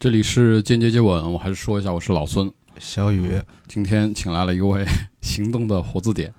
[0.00, 2.48] 这里是间接接吻，我还是说一下，我是老孙。
[2.78, 3.32] 小雨，
[3.66, 4.86] 今天请来了一位
[5.22, 6.32] 行动的活字典，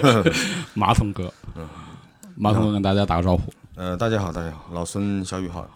[0.74, 1.32] 马桶哥。
[2.36, 3.50] 马桶哥跟大家打个招呼。
[3.76, 5.66] 呃，大家好，大家好，老孙小雨好。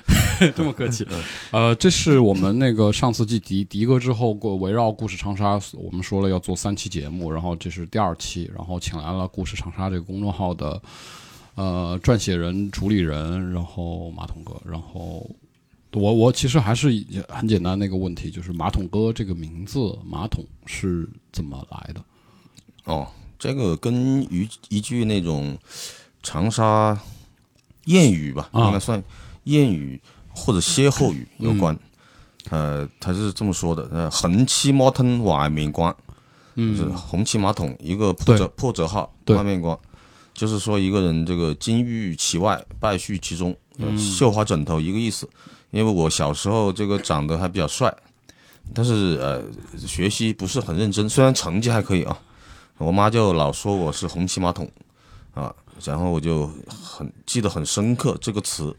[0.54, 1.08] 这么客气。
[1.50, 10.82] 呃，这是我们那个上次继迪迪哥之后，过围绕故事长沙，我们说了要做三期节目，然后这是第二期，然后请来了故事长沙这个公众号的
[11.54, 15.26] 呃撰写人、主理人，然后马桶哥，然后。
[15.96, 16.88] 我我其实还是
[17.26, 22.04] 很简单那个问题，就是马桶哥这个名字，马桶是怎么来的？
[22.84, 25.56] 哦，这个跟一一句那种
[26.22, 26.98] 长沙
[27.86, 29.02] 谚语吧，应该算
[29.46, 29.98] 谚语
[30.34, 31.76] 或者歇后语有关。
[32.50, 35.94] 呃，他是这么说的：呃，横七马桶外面关，
[36.54, 39.78] 就是红旗马桶一个破折破折号外面光，
[40.34, 43.56] 就是说一个人这个金玉其外，败絮其中，
[43.96, 45.26] 绣花枕头一个意思。
[45.76, 47.94] 因为我小时候这个长得还比较帅，
[48.72, 49.42] 但是呃
[49.86, 52.18] 学习不是很认真，虽然成绩还可以啊，
[52.78, 54.66] 我妈就老说我是红漆马桶
[55.34, 55.54] 啊，
[55.84, 58.74] 然后我就很记得很深刻这个词，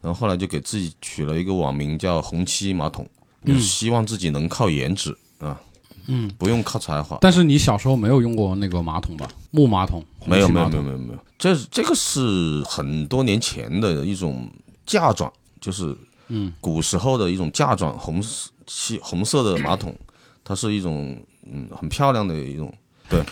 [0.00, 3.04] 然后后来就给自己取了一个网名叫红漆马桶，
[3.44, 5.60] 就希望自己能靠颜值啊，
[6.06, 7.18] 嗯，不用靠才华。
[7.20, 9.28] 但是你小时候没有用过那个马桶吧？
[9.50, 10.00] 木马桶？
[10.24, 14.48] 没有没有没有没有没有，这这个是很多年前的一种
[14.86, 15.96] 嫁妆，就是。
[16.28, 18.22] 嗯，古时候的一种嫁妆，红
[18.66, 19.94] 漆红色的马桶，
[20.44, 21.16] 它是一种
[21.50, 22.72] 嗯很漂亮的一种。
[23.08, 23.22] 对，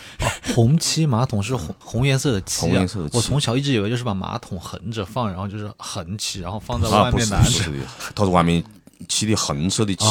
[0.55, 2.87] 红漆马桶是红红颜色的漆啊。
[3.11, 7.35] 我从小一直以为就是把马桶横着放，然后就是横起，然后放在外面的。
[7.35, 7.77] 啊，不是的，
[8.15, 8.63] 它是外面
[9.09, 10.05] 漆的红色的漆。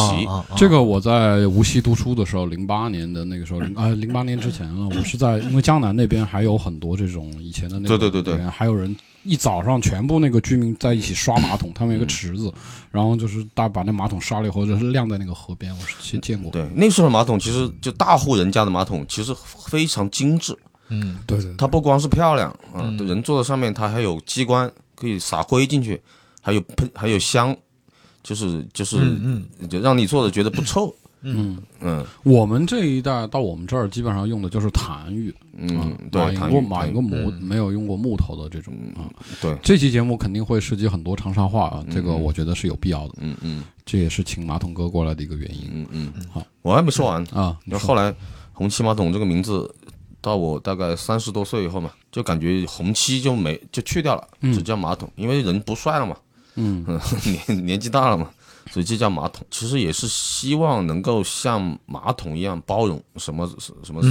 [0.54, 8.94] 这个我在无锡读书的时候，零八年的那个时候，啊，零八年之前了，我是在因为江南那边还有很多这种以前的那对对对对，还有人。
[9.24, 12.52] 一早上，全部那个居民在一起刷马桶，他们有个池子，
[12.90, 15.74] 然后就是大把那马桶刷了以后，就是晾在那个河边。
[15.76, 16.52] 我是见见过。
[16.52, 19.34] 对，那时候马桶其实就大户人家的马桶，其实
[19.66, 20.56] 非常精致。
[20.88, 21.54] 嗯，对对。
[21.56, 26.00] 它不光是漂亮啊，人坐在上面，它还有机关可以撒灰进去，
[26.42, 27.56] 还有喷，还有香，
[28.22, 30.94] 就是就是，嗯，就让你坐着觉得不臭。
[31.24, 39.08] 嗯嗯，我们这一代到我们这儿基本上用的就是痰盂，嗯，对，马赢过马赢过木，没有用过木头的这种啊。
[39.40, 43.14] 对，这期节目肯定会涉及很多长沙话啊，这个我觉得是有必要的。
[43.18, 45.70] 嗯嗯，这也是请马桶哥过来的一个原因。
[45.72, 47.58] 嗯嗯，好，我还没说完啊。
[47.64, 48.14] 那后来
[48.52, 49.72] 红漆马桶这个名字，
[50.20, 56.16] 到我大概三十多岁以后嘛，就感觉红漆就没就去掉了，只叫马桶，因为人不帅了嘛。
[56.56, 56.84] 嗯，
[57.48, 58.30] 年年纪大了嘛。
[58.70, 64.02] 所以这叫马桶，其实也是希望能够像马桶一样包容什么什么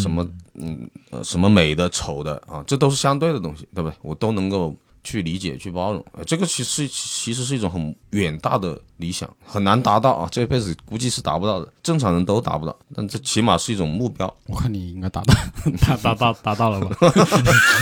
[0.00, 3.96] 什么嗯呃什么美的丑的啊，这都是相对的东西，对不对？
[4.02, 14.32] 我都能够去理解去包容，这个其实其实是一种很远大的理想，很难达到啊，这辈子估计是达不到的，正常人都达不到，但这起码是一种目标。
[14.46, 15.34] 我看你应该达到，
[15.86, 16.96] 达达到达到了吧？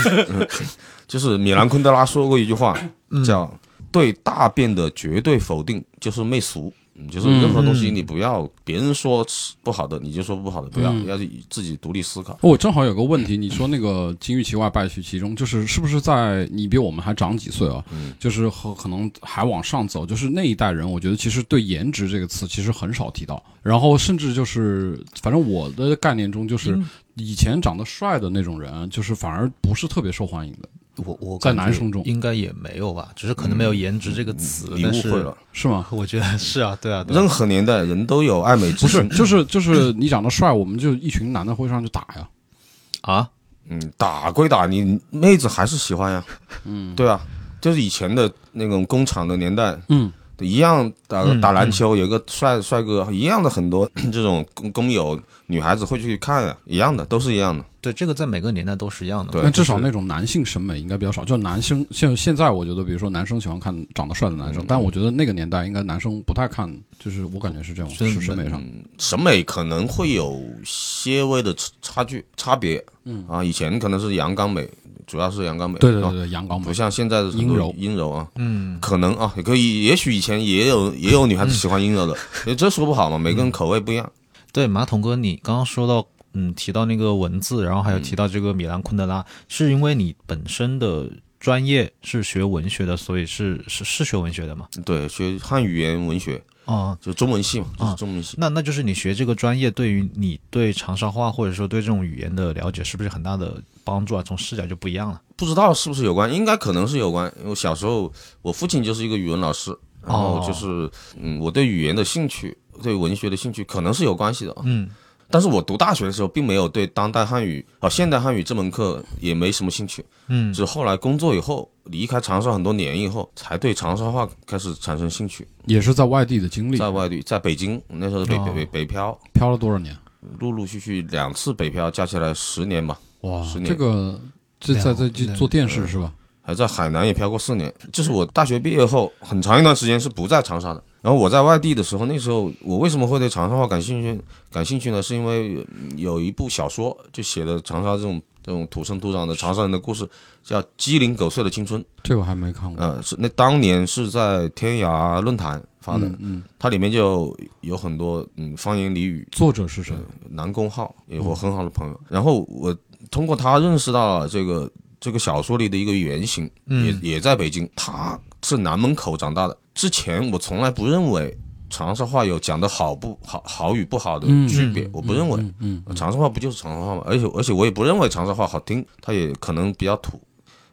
[1.07, 2.77] 就是米兰昆德拉说过一句话，
[3.25, 3.53] 叫。
[3.91, 6.73] 对大便的绝对否定就是媚俗，
[7.11, 9.27] 就是任何东西你不要别人说
[9.63, 11.19] 不好的你就说不好的，不要要
[11.49, 12.39] 自己独立思考。
[12.43, 17.85] 我正好有个问题，你说那个金玉其外败絮其中，就是是不是在你比我们还长几岁啊？
[18.19, 26.79] 就是和可能还往上走，就是那一代人，我觉得其实对颜值这个词其实很少提到，然后甚至就是反正我的概念中就是
[27.17, 30.69] 以前长得帅的那种人，就是反而不是特别受欢迎的。
[31.05, 34.69] 我我在男生中应该也没有吧，只是可能没有颜值这个词。
[34.75, 35.87] 你误会了，是吗？
[35.91, 37.05] 我觉得 是啊，对啊。
[37.09, 42.29] 任何年代人都有爱美之心，不是，就是就是你长得帅，我们就一群男的会上去打呀。
[43.03, 43.29] 啊，
[43.69, 46.25] 嗯，打归打，你妹子还是喜欢呀。
[46.65, 47.21] 嗯，对啊，
[47.61, 50.13] 就是以前的那种工厂的年代，嗯，
[50.45, 55.21] 一样打打篮球，有个帅帅哥，一样的很多 这种工工友。
[55.47, 57.65] 女孩子会去看啊，一样的，都是一样的。
[57.81, 59.33] 对，这个在每个年代都是一样的。
[59.33, 61.25] 对，但至少那种男性审美应该比较少。
[61.25, 68.63] 就男生现现在，我觉得，比如说男生喜欢看长得帅的男生，但我觉得那个年代应该男生不太看，就是我感觉是这种是审美上，
[68.99, 71.53] 审美可能会有些微的
[71.83, 72.81] 差距差别。
[73.05, 74.69] 嗯啊，以前可能是阳刚美，
[75.11, 75.77] 主要是阳刚美。
[75.81, 78.29] 对对对，阳刚美，不像现在的阴柔阴柔啊。
[78.37, 82.17] 嗯，可能啊，也可以，也许以前也有也有女孩子喜欢阴柔的，
[82.55, 84.09] 这说不好嘛，每个人口味不一样。
[84.53, 91.11] 对，马桶哥，你刚刚说到，嗯，提到那个文字，然后还有提到这个米兰昆德拉，是因为你本身的
[91.41, 94.67] 专业是学文学的，所以是是是学文学的嘛？
[94.85, 98.37] 对，学汉语言文学，啊，就中文系嘛，就是中文系。
[98.39, 104.23] 那那就是你学这个专业，对于你对长沙话或者说对这种语言的了解，是不是很大的帮助啊？
[104.23, 105.21] 从视角就不一样了。
[105.37, 107.33] 不知道是不是有关，应该可能是有关。
[107.43, 108.13] 因为小时候
[108.43, 114.63] 我父亲就是一个语文老师，然后就是嗯，我对语言的兴趣，对文学的兴趣可能是有关系的啊。
[114.65, 114.89] 嗯，
[115.31, 120.05] 但是我读大学的时候，并没有对当代汉语啊、现代汉语这门课也没什么兴趣。
[120.29, 125.49] 嗯，是后来工作以后，离开长沙很多年以后，才对长沙话开始产生兴趣。
[125.65, 129.97] 也是在外地的经历，在外地，在北京那时候北北北北漂，漂了多少年？
[130.39, 132.99] 陆陆续续两次北漂，加起来十年吧。
[133.23, 134.21] 哇十，年这个
[134.59, 136.13] 这在在这做电视是吧？
[136.43, 137.73] 还在海南也漂过四年。
[137.93, 140.83] 就是我大学毕业后很长一段时间是不在长沙的。
[141.03, 144.21] 然后我在外地的时候，那时候我为什么会对长沙话感兴趣？
[144.51, 145.03] 感兴趣呢？
[145.03, 145.65] 是因为
[145.97, 150.09] 有一部小说就写的长沙这种这种土生土长的长沙人的故事，
[150.43, 151.81] 叫《鸡零狗碎的青春》。
[152.03, 152.83] 这我还没看过。
[152.83, 159.27] 呃，是那当年是在天涯论坛发的，嗯嗯，它里面就有很多嗯方言俚语。
[159.33, 159.95] 作者是谁？
[160.29, 161.99] 南宫浩，也我很好的朋友。
[162.09, 162.77] 然后我
[163.11, 164.71] 通过他认识到了这个
[165.01, 167.69] 这个小说里的一个原型，也也在北京。
[167.75, 169.57] 他是南门口长大的。
[169.75, 171.37] 之前我从来不认为
[171.69, 175.45] 长沙话有讲的好不好、好与不好的区别，我不认为。
[175.61, 177.03] 嗯，长沙话不就是长沙话吗？
[177.07, 180.21] 而且而且我也不认为长沙话好听，它也可能比较土。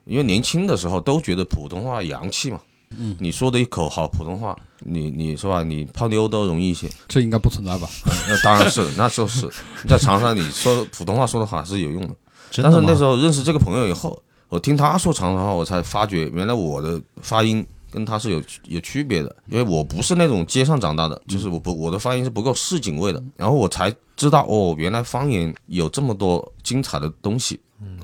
[0.06, 2.60] 因为年轻的时候都觉得普通话洋气嘛。
[2.98, 5.62] 嗯，你说的一口好普通话，你你是吧？
[5.62, 6.90] 你泡妞都容易一些。
[7.07, 7.88] 这应该不存在吧？
[8.30, 9.50] 那当然是，那就是
[9.88, 12.16] 在长沙，你说普通话说的好是有用的。
[12.56, 23.24] 但是那时候认识这个朋友以后，我听他说长沙话，我才发觉原来我的发音跟他是有有区别的，因为我不是那种街上长大的，就是我不我的发音是不够市井味的。
[23.36, 27.60] 然后我才知道哦，原来方言有这么多精彩的东西。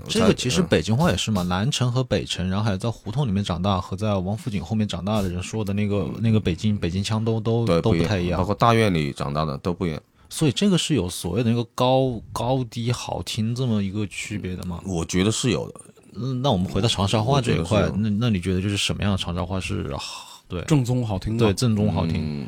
[0.08, 10.00] 这个其实嗯北京话也是嘛，南城和北城，然后还有在胡同里面长大和在王府井后面长大的人说的那个那个北京北京腔都都都不太一样，包括大院里长大的都不一样。
[10.34, 14.82] 所以这个是有所谓的那个高高低好听这么一个区别的吗？
[14.84, 15.82] 我觉得是有的。
[16.16, 21.46] 嗯，那我们回到长沙话这一块那那你觉得就是什么样的长沙话是好对正宗好听的？
[21.46, 22.42] 对正宗好听？
[22.42, 22.48] 嗯，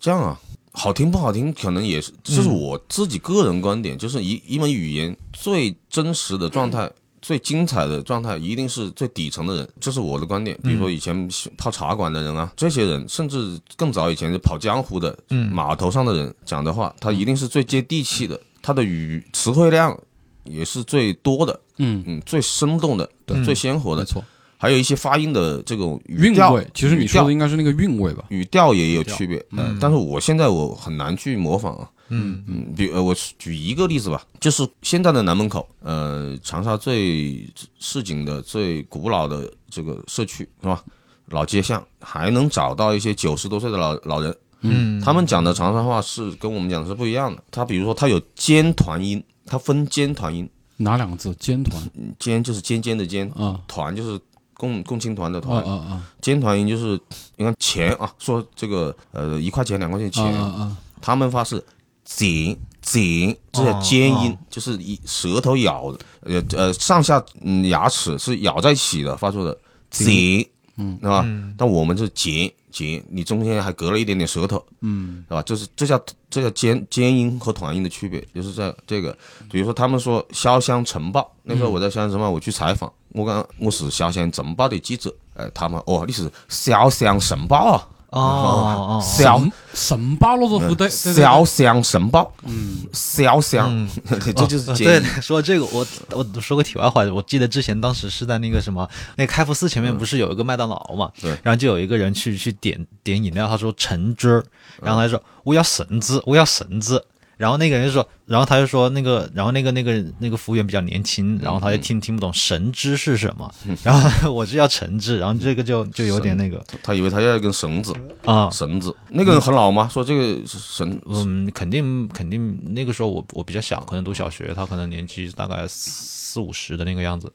[0.00, 0.40] 这样啊，
[0.72, 6.90] 好听不好听，可能也是，这是我自己个人观点，就是一一门语言最真实的状态。
[7.22, 10.58] 最精彩的状态一定是最底层的人，这是我的观点。
[10.62, 15.16] 比如说以前泡茶馆的人啊，这些人，甚至更早以前就跑江湖的，
[15.52, 19.96] 码头上的人讲的话，他一定是最接地气的，他的语词汇量
[20.42, 23.08] 也是最多的，嗯，嗯，最生动的，
[23.44, 24.02] 最鲜活的。
[24.02, 24.24] 没错，
[24.58, 28.24] 还有一些发音的这种韵味，其实你说的应该是那个韵味吧？
[28.30, 37.48] 语调也有区别，嗯，但是我现在我很难去模仿啊，嗯嗯，比呃，我举一个例子吧，就是现在的南门口，呃，长沙最
[37.78, 40.84] 市井的、最古老的这个社区是吧？
[41.28, 47.42] 老街巷还能找到一些九十多岁的老老人，嗯，他们讲的长沙话是跟我们讲的是不一样的。
[47.50, 51.34] 他比如说他有尖团音，他分尖团音，哪两个字？
[51.36, 51.82] 尖团
[52.18, 54.20] 尖就是尖尖的尖，啊团就是
[54.52, 57.00] 共共青团的啊团，啊啊尖团音就是
[57.36, 60.76] 你看钱啊，说这个呃一块钱两块钱啊钱，啊啊！
[61.00, 61.64] 他们发是
[62.04, 69.56] 紧紧，这叫尖音，就是一舌头咬，呃呃上下嗯牙齿是咬在一起的发出的
[69.90, 70.46] 紧，
[70.76, 71.24] 嗯，是吧？
[71.56, 75.42] 但我们是紧紧，你中间还隔了一点点舌头，嗯，是吧？
[75.42, 79.16] 这是这叫这叫尖尖音和团音的区别，就是在这个，
[79.50, 87.88] 比如说他们说潇湘晨报，那时候我在潇湘晨报我去采访，我讲我是潇湘晨报的记者，哎，他们哦你是潇湘晨报啊。
[88.12, 93.88] 哦哦哦，潇神神巴罗的福袋，潇湘晨报，嗯，小香，
[94.36, 101.30] 这就是对 说这个我我说个题外话，我记得之前当时是在那个什么，那个开福寺前面不是有一个麦当劳嘛，对。
[101.42, 104.44] 然后就有一个人去去点点饮料，他说橙汁儿，
[104.82, 107.02] 然后他说我要橙汁，我要橙子。
[107.42, 117.92] 然后那个人就说，然后他就说那个，然后那个那个那个服务员比较年轻，然后他就听听不懂神知是什么， 然后我是要橙汁，然后这个就就有点那个他以为他要一根绳子，
[118.24, 118.94] 啊，绳子。
[119.08, 119.88] 那个人很老吗？
[119.92, 127.28] 说这个绳，嗯，肯定肯定那个时候我我比较小，可能读小学，他可能年纪大概四五十的那个样子。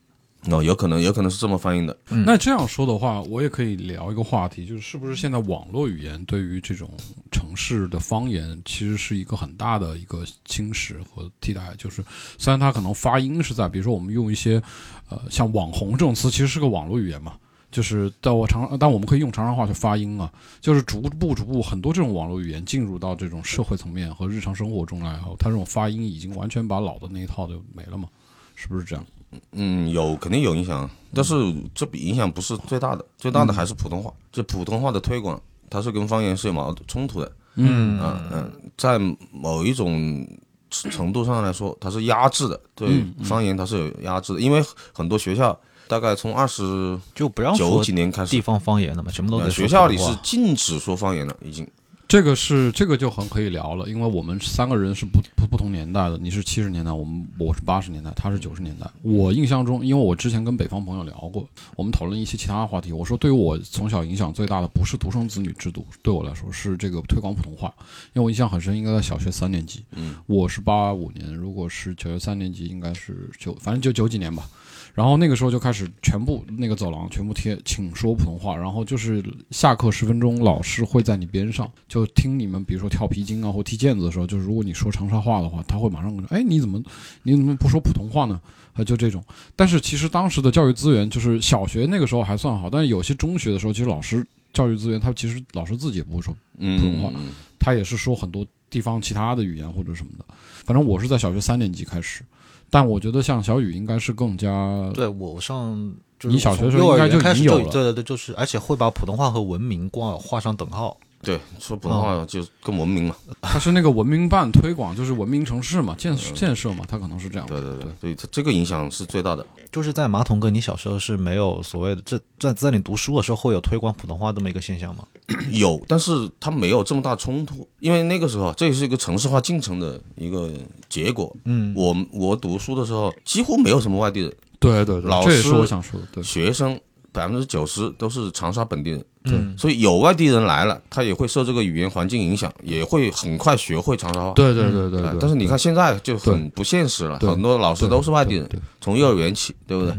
[0.49, 1.97] 哦，有可能，有可能是这么翻译的。
[2.07, 6.89] 那这样说的话，我也可以聊一个话题，就是是不是现在网络语言对于这种
[7.31, 11.73] 城市的方言，其实是一个很大的一个侵蚀和替代。
[11.77, 12.01] 就是
[12.37, 14.61] 虽然它可能发音是在，比如说我们用一些
[15.09, 17.33] 呃像网红这种词，其实是个网络语言嘛。
[17.69, 20.31] 就是在我常，但我们可以用长沙话去发音啊。
[20.61, 28.07] 就是逐步逐步，很多这种网络语言进入到这种社会层面和日常生活中来后，它这种发音已经完全把老的那一套就没了嘛？
[28.57, 29.05] 是不是这样？
[29.51, 31.35] 嗯，有肯定有影响，但是
[31.75, 34.11] 这笔影响不是最大的，最大的还是普通话。
[34.31, 37.31] 这普通话的推广，它是跟方言是有矛盾冲突的。
[37.55, 38.97] 嗯嗯嗯，在
[39.31, 40.27] 某一种
[40.71, 51.67] 程度上来说，它是压制的，对嗯方言它是有压制的，因为很多学校大概从二十就不让九几年开始地，方方言了嘛，全部都学校里是禁止说方言的，已经。
[52.07, 58.89] 这个是这个就很可以聊了，因为我们三个人是不不不同年代的，你是七十年代，我们我是八十年代，他是九十年代。
[59.01, 61.45] 我印象中，因为我之前跟北方朋友聊过，
[61.75, 62.93] 我们讨论一些其他话题。
[62.93, 67.73] 我说，对于我从小影响最大的不是独生子女制度，对我来说是这个推广普通话，
[68.13, 74.49] 因为我印象很深，应该在小学三年级，嗯，我是八五年，如果是小学三年级，应该是九，反正就九几年吧。
[74.97, 86.81] 然后那个时候就开始全部那个走廊全部贴“请说普通话”，然后就是下课十分钟，老师会在你边上就听你们，比如说跳皮筋啊或踢毽子的时候，就是如果你说长沙话的话，他会马上跟你说：“哎，你怎么
[87.21, 88.41] 你怎么不说普通话呢？”
[88.73, 89.23] 啊，就这种。
[89.55, 97.27] 但是其实当时的教育资源就是小学那个时候还算好，但是有些中学的时候，其实老师教育资源他其实老师自己也不会说嗯，普通话嗯
[97.59, 100.25] 他也是说很多地方其他的语言或者什么的。
[100.65, 102.23] 反正我是在小学三年级开始，
[102.69, 110.97] 但我觉得像小雨应该是更加对我上，就是你小学我时候应该就已经有了对对对，就是而且会把普通话和文明挂画上等号。
[111.27, 113.15] 对，说普通话就更文明嘛。
[113.43, 117.45] 它是那个文明办推广，就是文明城市嘛，建建设嘛，它可能是这样。
[117.45, 119.45] 对对对，所以它这个影响是最大的。
[119.69, 125.03] 就是在马桶哥，你小时候是没有所谓的这在在你读书的时候会有推广普通话这么一个现象吗？
[125.51, 130.49] 有，但是它没有这么大冲突，因为那个时候这也是一个城市化进程的一个
[130.87, 131.35] 结果。
[131.43, 136.07] 嗯，我我读书的时候几乎没有什么外地人，对对对，老这也是师我想说的。
[136.13, 136.79] 对，学生
[137.17, 139.03] 百分之九十都是长沙本地人。
[139.29, 144.31] 嗯所以有外地人来了，他也会受这个语言环境影响，也会很快学会长沙话。
[144.31, 149.93] 对对对对但是你看现在就很不现实了，很多老师都是外地人，对，从幼儿园起，对不对？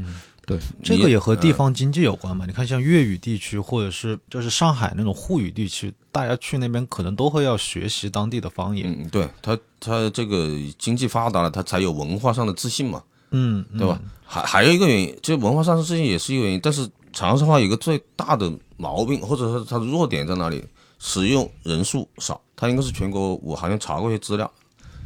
[0.46, 2.46] 对这个也和地方经济有关嘛？
[2.46, 8.96] 你看，像粤语地区或者是就是上海那种沪语地区，大家去那边可能都会要学习当地的方言。
[8.98, 10.48] 嗯，对他他这个
[10.78, 14.00] 经济发达了，他才有文化上的自信嘛，嗯，嗯对吧？？
[14.25, 20.64] 还还有一个原因，这文化上的自信也是一个原因，但是长沙话有个最大的毛病，或者说它的弱点在哪里？
[21.00, 24.48] 使用人数少，它应该是全国，我好像查过一些资料，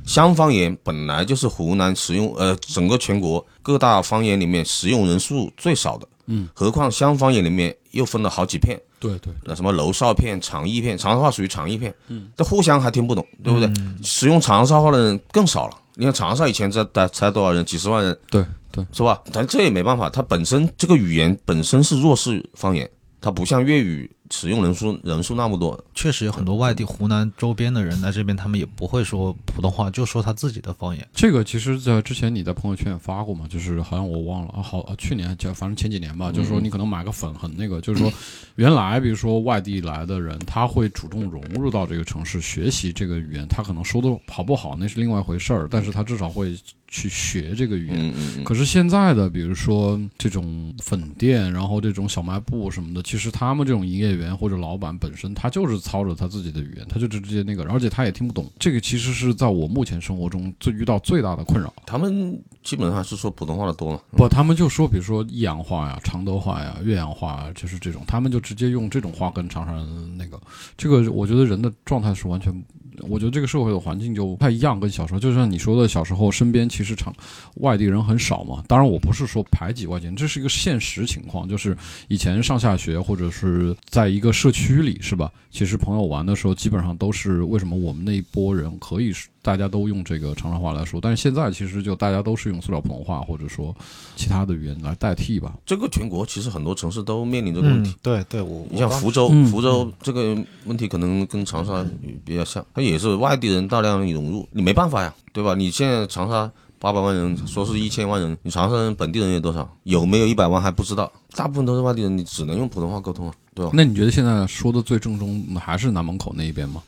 [0.05, 9.33] 湘方言本来就是湖南使用呃整个全国各大方言里面使用人数最少的，嗯，何况湘方言里面又分了好几片，对对。
[9.45, 13.73] 那什么娄邵片、长义片，长沙话属于长义片，嗯，这互相还听不懂，对不对？
[14.03, 15.79] 使用长沙话的人更少了。
[15.95, 19.23] 你看长沙以前才才才多少人，几十万人，对对，是吧？
[19.33, 22.89] 但这也没办法，它本身这个语言本身是弱势方言，
[23.21, 25.79] 它不像粤语使用人数人数那么多。
[25.95, 31.07] 确实有很多外地湖南周边的人来这边，他们也不会说普通话，就说他自己的方言。
[31.13, 38.11] 这个其实，在之前你在朋友圈也发过嘛，就是好像我忘了啊，好啊去年就反正前几年吧，就是说你可能买个粉很那个，就是说
[38.57, 46.59] 原来比如说外地来的人，他会主动融入到这个城市学习这个语言，他可能说的好不好那是另外一回事儿，但是他至少会
[46.93, 47.97] 去学这个语言。
[47.99, 58.49] 嗯嗯嗯，可是现在的，比如说这种粉店，然后这种小卖部什么的，其实他们这种营业员或者老板本身，他就是操着他自己的语言，他就直接那个，而且他也听不懂。
[58.59, 61.73] 这个其实是在我目前生活中最遇到最大的困扰。
[61.87, 64.01] 他们基本上是说普通话的多嘛。
[64.13, 70.39] 不，他们就说，比如说益阳话呀、常德话呀、岳阳话呀，就是这种，他们就直接用这种话跟长沙人那个，
[70.77, 72.53] 这个我觉得人的状态是完全，
[73.01, 77.15] 我觉得这个社会的环境就不太一样，跟小时候，就像你说的，小时候身边其实常
[77.57, 78.63] 外地人很少嘛。
[78.69, 81.77] 当然，我不是说排挤外地人，这是一个现实情况，就是
[82.09, 85.31] 以前上下学或者是在一个社区里，是吧？
[85.51, 93.75] 其实朋友玩的时候，基本上都是为什么我们那一波人可以是大家都用这个长沙话来说，但是现在其实就大家都是用塑料普通话或者说
[94.15, 95.55] 其他的语言来代替吧。
[95.67, 97.91] 这个全国其实很多城市都面临这个问题。
[97.91, 101.85] 嗯，对对，我你像福州，嗯福州这个问题可能跟长沙
[102.25, 105.55] 比较像，它也是外地人大量涌入，你没办法呀，对吧？
[105.57, 109.69] 你现在长沙八百万人，说是一千万人，你长沙人本地人有多少？
[109.83, 113.73] 有没有一百万还不知道，大部分都是外地人，你只能用普通话沟通啊，对吧？
[113.75, 116.81] 那你觉得现在说的最正宗的还是南门口那一边吗？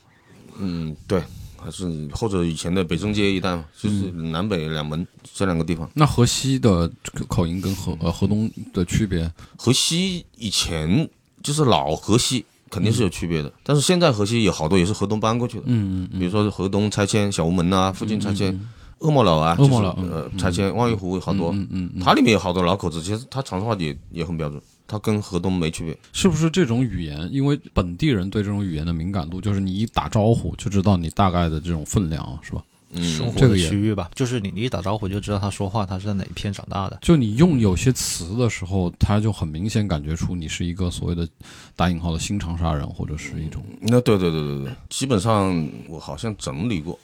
[0.59, 1.21] 嗯，对，
[1.65, 5.89] 还是或者以前的北正街一带嘛，就是南北两门这两个地方。
[5.95, 6.91] 那河西的
[7.27, 9.31] 口音跟河呃河东的区别？
[9.57, 11.09] 河西以前
[11.43, 18.61] 就是老河西，肯定是有区别的，但是现在河西有好多也是河东搬过去的，嗯嗯比如说河东拆迁、小吴门啊，附近拆迁，
[18.99, 25.97] 恶魔楼啊，恶魔楼呃拆迁，望玉湖好多，嗯嗯嗯，它里面有好多老口子，其实它长沙话也也很标准，它跟河东没区别。
[26.13, 27.29] 是不是这种语言？
[27.33, 32.63] 因为本地人对这种语言的敏感度，就是你一打招呼就知道你大概的这种分量，是吧？
[32.97, 36.97] 嗯，生活的这个区域吧，就是你你一打招呼就知道他说话，他是在哪一片长大的。
[37.03, 41.27] 就你用有些词的时候，他就很明显感觉出你是一个所谓的
[41.75, 46.97] 打引号的新长沙人，或者是一种那对对对对对，基本上我好像整理过，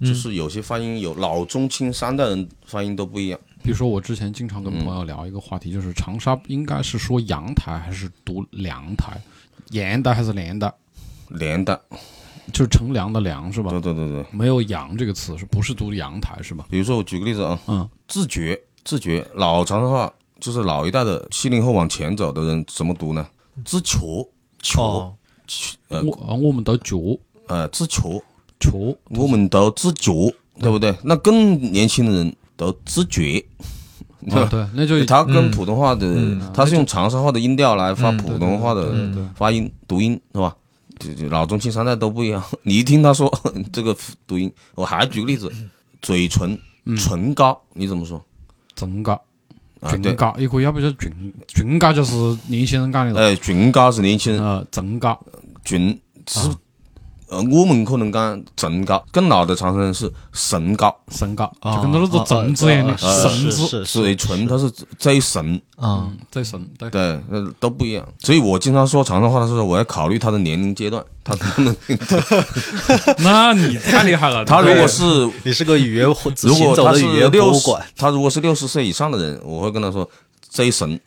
[0.00, 3.40] 就是有些发音有老中青三代人发音都不一样。
[3.62, 9.20] 比如说，我之前经常跟朋友聊一个话题，就是长沙应该是说阳台还是读凉台，
[9.72, 10.74] 阳的还是连的，
[11.28, 11.78] 连的，
[12.52, 13.70] 就是乘凉的凉是吧？
[13.70, 14.24] 对对对对。
[14.32, 16.66] 没有阳这个词，是不是读阳台是吧？
[16.70, 23.26] 比如说，我举个例子啊，嗯，自觉，自觉，老长沙话就是老一代的七零后往前走的人怎么读呢？
[23.64, 23.98] 自觉，
[24.58, 25.14] 觉，哦，
[25.88, 26.96] 呃我我们都觉
[27.46, 28.00] 呃，自觉，
[28.58, 30.12] 觉，我们都自觉，
[30.58, 30.96] 对不对？
[31.04, 33.42] 那更年轻的人都自觉。
[34.30, 38.92] 啊对， 那就他跟普通话的，嗯他是用长沙话的音调来发嗯普通话的
[39.34, 40.54] 发音读音，是吧？
[40.98, 42.42] 就就老中青三代都不一样。
[42.62, 43.32] 你一听他说
[43.72, 45.50] 这个读音，我还举个例子，
[46.02, 46.58] 嘴唇
[46.98, 48.22] 唇膏，你怎么说？
[48.74, 49.18] 真嘎。
[49.80, 51.10] 啊，对，俊嘎也可以，要不就唇
[51.48, 52.14] 唇膏就是
[52.48, 53.20] 年轻人讲的了。
[53.20, 55.18] 哎，唇膏是年轻人，呃，唇膏，
[55.64, 55.98] 唇
[56.28, 56.50] 是
[57.30, 64.68] 呃，我们可能讲唇膏，更老的长沙人是神高，神高，啊就跟那个绳子一样的啊绳是子，嘴唇它是
[64.98, 68.04] 最神，啊嗯，最神，对，对，呃，都不一样。
[68.18, 71.76] 所以我经常说长沙话的时候，我要考虑他的年龄阶段，他能不能，
[73.18, 74.44] 那你太厉害了。
[74.44, 76.12] 他如果是你是个语言如
[76.52, 80.08] 行果他是走的语言博六十物馆，，他如果是六十岁以上的人，我会跟他说
[80.48, 80.98] 这神，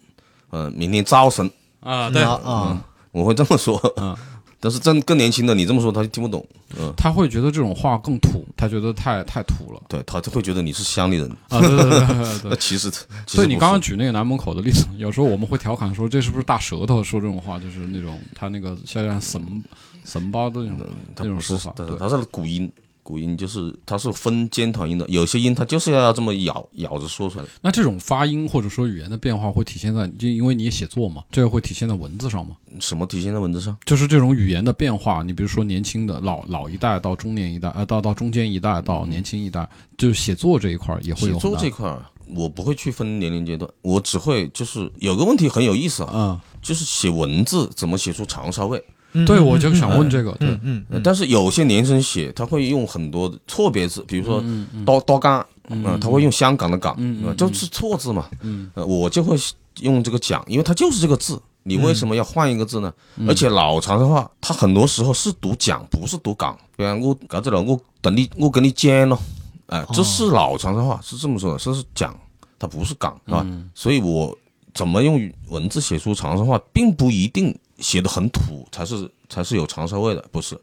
[0.52, 1.52] 呃，明天招神，
[1.82, 2.78] 啊，对，啊啊，
[3.12, 3.78] 我会这么说。
[3.98, 4.16] 嗯
[4.64, 6.46] 但是真更年轻的，你这么说他就听不懂，
[6.80, 11.30] 嗯，他会觉得这种话更土，他觉得太太土了对他就会觉得你是乡里人。
[11.50, 12.56] 啊，对对对对对 那。
[12.56, 19.64] 其实，其实所以你刚刚举那个南门口的例子，有时候我们会调侃说，这是不是大舌头说这种话，就是那种他那个像像神
[20.06, 22.72] 神包的那种那种说法，对，他是古音，
[23.04, 27.46] 古音就是它是分尖头音的，有些音它就是要这么咬咬着说出来。
[27.62, 32.56] 那这种发音或者说语言的变化会体现在，就因为你也写作嘛，这个会体现在文字上吗？
[32.80, 33.78] 什么体现在文字上？
[33.86, 48.84] 就是这种语言的变化，你比如说年轻的老老一代到中年一代，呃，到到中间一代到年轻一代，就是写作这一块儿也会有写作这块儿，我不会去分年龄阶段，我只会就是有个问题很有意思啊，嗯，就是写文字怎么写出长沙味。
[49.26, 58.26] 对，我就想问这个，对，嗯呃但是有些年轻人写，他会用很多错别字，比如说嗯嗯刀刀杆，嗯，他会用香港的港，嗯就是错字嘛。
[58.42, 59.38] 嗯呃，我就会
[59.82, 62.92] 用这个讲，因为它就是这个字，你为什么要换一个字呢？
[63.18, 66.58] 嗯而且老长沙话，它很多时候是读讲，不是读港。
[66.76, 69.20] 比方我搞这了，我等你，我跟你讲咯，
[69.68, 72.16] 哎、这是老长沙话，是这么说的，这是讲，
[72.58, 73.44] 它不是港，是吧？
[73.46, 74.36] 嗯所以我
[74.74, 80.60] 怎么用文字写出长沙话，并不一定写的很土才是才是有长沙味的，不是，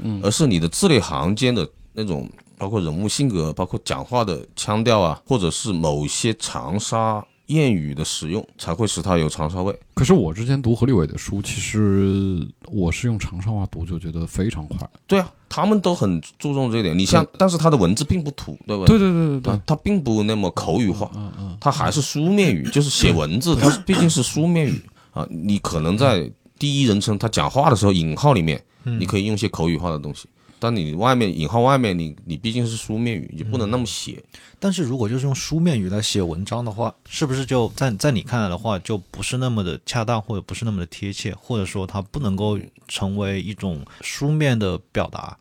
[0.00, 0.20] 嗯。
[0.22, 9.76] 而是你的字里行间的那种，包括人物性格，包括讲话的腔调啊，或者是某些长沙谚语的使用，才会使它有长沙味。
[9.94, 14.88] 可是我之前读何立伟的书，其实我是用长沙话读，就觉得非常快。
[15.06, 16.96] 对啊，他们都很注重这一点。
[16.96, 18.98] 你像，但是他的文字并不土，对不对？
[18.98, 24.80] 对对对对对他，，并不那么口语化，嗯嗯，他还是书面语， 就是写文字，它毕竟是书面语
[25.12, 25.26] 啊。
[25.30, 34.22] 你可能在第一人称他讲话的时候，引号里面你可以用一些口语化的东西，但你外面引号外面，你你毕竟是书面语，你不能那么写。
[34.58, 45.36] 但是如果就是用书面语来写文章的话，是不是就在在你看来的话，就不是那么的恰当，或者不是那么的贴切，或者说它不能够成为一种书面的表达？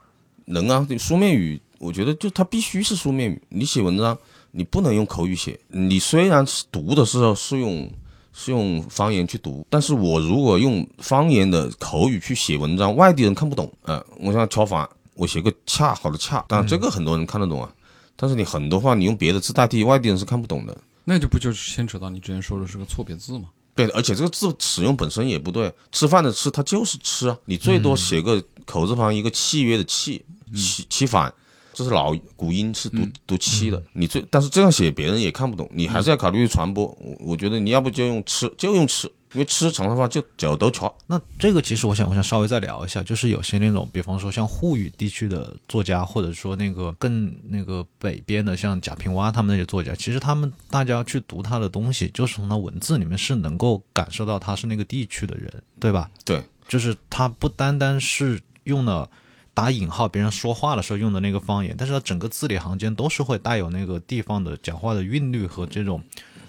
[0.46, 3.42] 能啊，书面语，我觉得就它必须是书面语。
[3.50, 4.18] 你写文章，
[4.52, 5.60] 你不能用口语写。
[5.70, 7.90] 你虽然是读的时候是用
[8.32, 13.72] 是用方言去读，但是我如果用方言的口语去写文章，外地人看不懂。
[13.82, 17.70] 呃，我想敲饭，我写个恰好的恰，当然这个很多人看得懂啊。
[18.16, 20.76] 但是你很多话你用别的字代替，外地人是看不懂的。
[21.04, 23.50] 那就不就是牵扯到你之前说的是个错别字吗？
[23.76, 25.72] 对，而且这个字使用本身也不对。
[25.92, 27.38] 吃饭的吃，它就是吃啊。
[27.46, 30.26] 你最多写个口字旁一个契约的契，
[30.56, 31.32] 契契反，
[31.74, 33.82] 这是老古音是读读契的。
[33.94, 36.86] 你最但是这样写别人也看不懂，你还是要考虑传播。
[37.00, 40.92] 我我觉得你要不就用吃，就用吃，因为吃长的话就脚都长。
[41.06, 56.10] 那这个其实我想，我想稍微再聊一下，就是有些那种，比方说像沪语地区的作家，或者说那个更那个北边的，像贾平凹他们那些作家，其实他们大家去读他的东西，就是从他文字里面是能够感受到他是那个地区的人，对吧？
[56.24, 59.10] 对，就是他不单单是用了
[59.54, 66.02] 打引号别人说话的时候用的那个方言，但是他整个字里行间都是会带有那个地方的讲话的韵律和这种，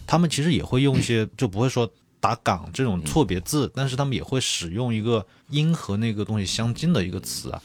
[0.07, 7.61] 他们其实也会用一些，就不会说打港这种错别字，但是他们也会使用一个音和那个东西相近的一个词啊。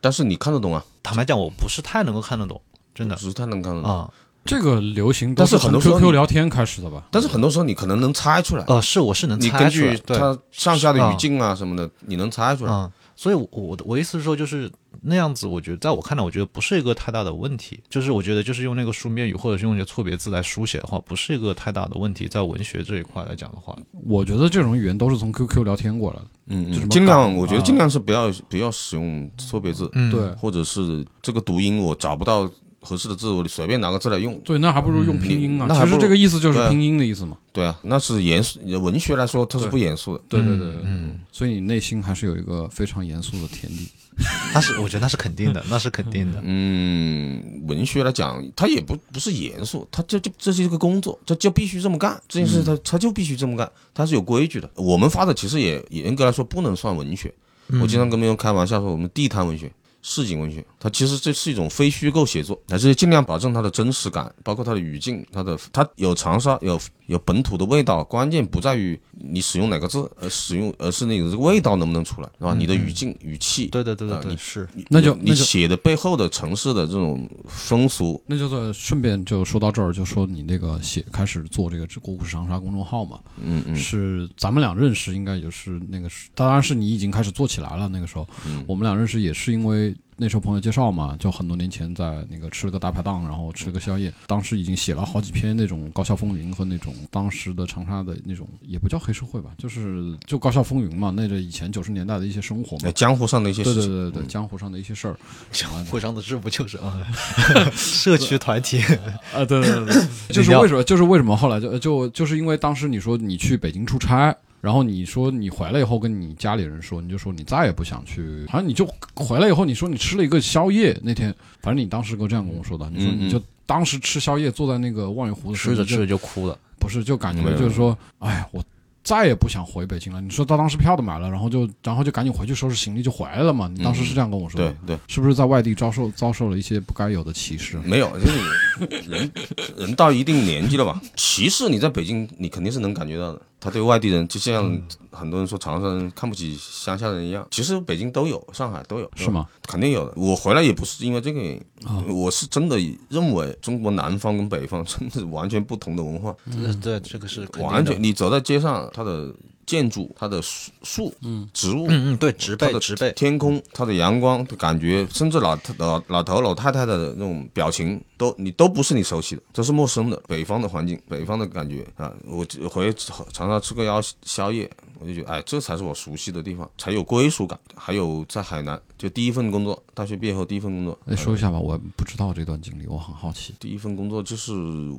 [0.00, 2.60] 但是你看得懂啊，坦白讲，我不是太能够看得懂，
[2.94, 3.90] 真的不是太能看得懂。
[3.90, 4.10] 啊。
[4.44, 7.04] 这个流行都但是很多时候 QQ 聊天开始的吧？
[7.10, 12.90] 但是很多时候你可能能猜出来，呃，是我是能你猜出来，根据对，它上下的语境啊什么的，你能猜出来。
[13.18, 14.70] 嗯，所以我，我的我意思是说，就是
[15.02, 17.80] 那样子，我觉得在我看来，我觉得不是一个太大的问题。
[17.88, 22.28] 就是我觉得，就是用那个书面语或者是用一些错别字来书写的话，不是一个太大的问题。
[22.28, 23.76] 在文学这一块来讲的话，
[24.06, 26.26] 我觉得这种语言都是从 QQ 聊天过来的。
[26.46, 32.50] 嗯嗯，尽量我觉得啊尽量是不要不要使用错别字，嗯对或者是这个读音我找不到
[32.88, 34.38] 合适的字，我随便拿个字来用。
[34.42, 35.66] 对，那还不如用拼音啊。
[35.68, 37.36] 那还不如其实这个意思就是拼音的意思嘛。
[37.52, 40.24] 对啊，那是严肃文学来说，它是不严肃的。
[40.28, 43.88] 对对对对，嗯，所以你内心还是有一个非常严肃的天地。
[44.52, 46.40] 那是我觉得那是肯定的，那是肯定的。
[46.42, 54.68] 嗯，文学来讲，它也不不是严肃，它就就这是一个工作，它就必须这么干，这件事它它就必须这么干，它是有规矩的。
[54.74, 57.32] 我们发的其实也也严格来说不能算文学，
[57.80, 59.70] 我经常跟朋友开玩笑说，我们地摊文学。
[60.10, 68.02] 市井文学，它其实这是一种非虚构写作，还是尽量保证它的真实感，包括它的语境，它的它有长沙有有本土的味道。
[68.04, 72.54] 关键不在于你使用哪个字，而使用而是那个这个味道能不能出来，是吧？
[72.54, 87.88] 你的语境、语气，对对对对对，是那就你写的背后的城市的这种风俗，那就是顺便就说到这儿，就说你那个写开始做这个“国故事长沙”公众号嘛，嗯嗯，是咱们俩认识，应该也是那个是，当然是你已经开始做起来了。
[87.88, 102.76] 那个时候，嗯我们俩认识也是因为那时候朋友介绍嘛，就很多年前在那个吃了个大排档，然后吃了个宵夜，当时已经写了好几篇那种高校风云和那种当时的长沙的那种，也不叫黑社会吧，就是就高校风云嘛，那个以前九十年代的一些生活。
[102.92, 105.16] 江湖上的一些对事情，对对对，江湖上的一些事儿
[105.52, 107.00] 江湖上的事不就是啊？
[107.72, 108.80] 社区团体，
[109.32, 110.82] 啊，对对对对，就是为什么？
[110.82, 114.34] 就是为什么后来就就就是因为当时你说你去北京出差，
[114.68, 126.58] 然后你说你回来以后跟你家里人说，你就说你再也不想去，好像你就回来以后你说你吃了一个宵夜，那天反正你当时跟这样跟我说的，你说你就当时吃宵夜坐在那个望月湖的时候，吃着吃着就哭了。
[126.78, 128.62] 不是就感觉就是说，哎，我。
[129.04, 130.20] 再也不想回北京了。
[130.20, 133.66] 你说他当时票都买了，然后就然后就赶紧回去收拾行李就回来了嘛？
[133.66, 137.78] 你当时是这样跟我说的，对对，是不是在外地遭受遭受了一些不该有的歧视？
[137.78, 139.30] 没有，就是人
[139.78, 143.40] 人到一定年纪了吧，歧视你在北京你肯定是能感觉到的。
[143.60, 149.46] 他对外地人就像很多人说长沙人看不起乡下人一样，其实北京都有，上海都有，是吗？
[149.66, 150.12] 肯定有的。
[150.16, 156.34] 我回来也不是因为这个原因，啊我是真的认为中国南方跟北方真的是完全不同的文化。
[156.50, 159.34] 对对，这个是完全，你走在街上，它的
[159.68, 170.18] 建筑、它的树、树、嗯、植物、嗯嗯，对，植被植被，天空、它的阳光的感觉，甚至老老老头老太太的那种表情，都你都不是你熟悉的，这是陌生的。
[170.26, 172.90] 北方的环境，北方的感觉啊，我回
[173.30, 177.58] 长沙吃个宵宵夜，我就觉得，哎，这才是我熟悉的地方，才有归属感。
[177.74, 183.54] 还有在海南，就第一份工作，大学毕业后第一份工作，哎，说一下吧，我不知道这段经历，我很好奇。
[183.60, 184.52] 第一份工作就是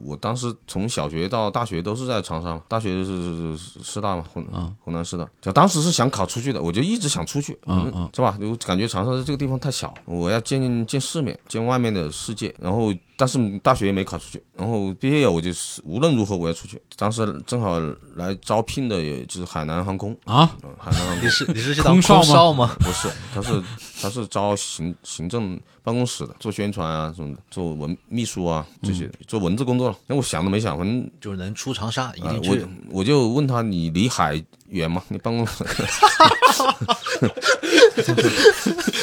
[0.04, 5.30] 我当时从小学到大学都是在长沙嘛，大学是是师大嘛，湖嗯湖南师大。
[5.42, 8.38] 就当时是想考出去的，我就一直想出去，嗯嗯，是吧？
[8.40, 12.54] 就感觉长沙这个地方太小，我要见见世面，见外面的世界。
[12.60, 16.82] 然后，但是大学也没考出去，然后毕业我就是无论如何我要出去。
[16.96, 17.78] 当时正好
[18.16, 22.74] 来招聘的，也就是海南航空，啊，嗯海南航空你是你是去当空少吗？
[22.80, 23.62] 不是，他是
[24.02, 29.98] 他是招行行政办公室的，做宣传啊什么的，做文秘书啊这些，做文字工作了。
[30.08, 32.68] 那我想都没想，反正就是能出长沙，一定我定去。
[32.90, 35.04] 我就问他你离海远吗？
[35.10, 35.66] 你办公室？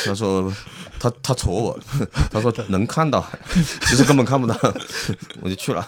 [0.07, 0.50] 他说
[0.98, 1.78] 他他戳我，
[2.30, 3.24] 他说 能看到，
[3.82, 4.56] 其实根本看不到，
[5.40, 5.87] 我就去了。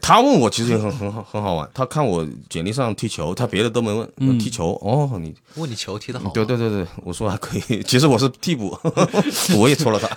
[0.00, 6.30] 他问我其实也很很好很好玩，他看我简历上踢球，他别的都没问，踢球哦，你问你球踢得好吗？
[6.32, 8.74] 对对对对，我说还可以，其实我是替补，
[9.58, 10.08] 我也戳了他。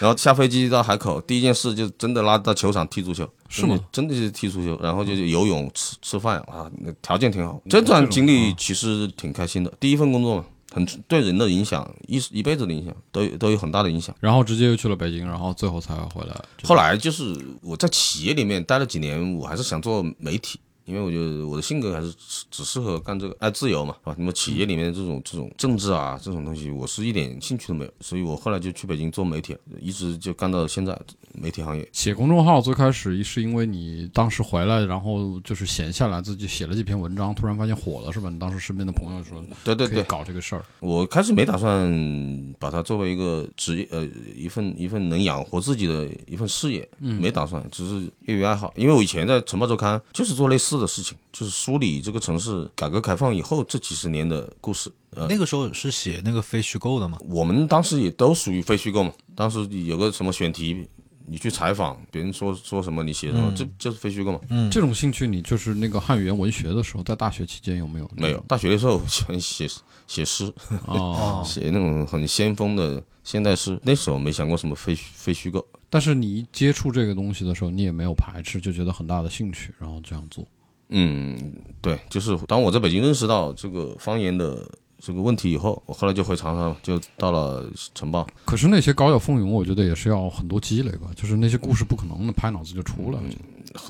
[0.00, 3.78] 然后下飞机到海口，第一件事就真的拉到球场踢足球，是吗？
[3.92, 7.60] 真的是踢足球，然后就是游泳、吃吃饭啊，那条件挺好。
[7.68, 10.44] 这段经历其实挺开心的，第一份工作嘛，
[10.76, 14.14] 很对人的影响，一一辈子的影响，都有都有很大的影响。
[14.20, 16.44] 然后直接又去了北京，然后最后才回来。
[16.64, 20.60] 后来就是我在企业里面待了几年，我还是想做媒体。
[20.86, 24.14] 因为我觉得我的性格还是只只适合干这个，爱自由嘛，是吧？
[24.16, 30.98] 那么企业里面这种这种政治啊这种东西，我是一点兴趣都没有，所以我后来就去北京做媒体，一直就干到现在
[31.32, 31.86] 媒体行业。
[31.92, 38.30] 写公众号最开始是因为你当时回来，然后就是闲下来自己写了几篇文章，突然发现火了，是吧？
[38.30, 48.72] 你当时身边的朋友说对对对，搞这个事儿，我开始没打算把它作为一个职业，呃，一份一份能养活自己的一份事业，嗯没打算，只是业余爱好。
[48.76, 54.90] 因为我以前在《晨报周刊》就是做类似的事情，就是梳理这个城市改革开放以后这几十年的故事。
[55.10, 57.18] 呃，那个时候是写那个非虚构的吗？
[57.28, 60.86] 我们当时也都属于非虚构嘛，当时有个什么选题，
[61.26, 64.40] 你去采访别人说说什么，你写什么，这就是非虚构嘛。
[64.50, 68.10] 嗯这种兴趣，你就是那个汉语言文学的时候，在大学期间有没有？
[68.14, 69.66] 没有，大学的时候喜欢写
[70.06, 70.52] 写诗，
[70.86, 71.42] 哦。
[71.46, 73.80] 写那种很先锋的现代诗。
[73.82, 75.66] 那时候没想过什么非非虚构。
[75.88, 80.46] 但是你一接触这个东西的时候，你也没有排斥，就觉得很大的兴趣，然后这样做。
[80.88, 81.36] 嗯，
[81.80, 84.68] 对，就是当我在北京认识到这个方言的
[84.98, 88.26] 这个问题以后，我后来就回长沙，就到了晨报。
[88.44, 93.18] 可是那些高调风云，我觉得也是要很多积累吧，就是那些故事不可能拍脑子就出来。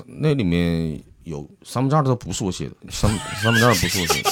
[0.05, 3.09] 那里面有三分之二都不是我写的，三
[3.41, 4.29] 三分之二不是我写的，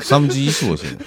[0.04, 1.04] 三分之一是我写的，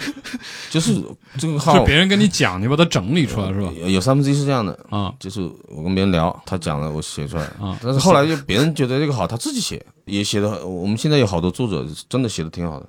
[0.69, 1.03] 就是
[1.37, 3.71] 这个号就别人跟你讲，你把它整理出来是吧？
[3.79, 7.43] 有有三分之一是这样的，啊就是我跟别人聊，他讲了，我写出来。
[7.59, 7.77] 啊！
[7.81, 10.65] 但是后来就别人觉得这个好，他自己写也写的。
[10.65, 12.87] 我们现在有好多作者真的写的挺好的，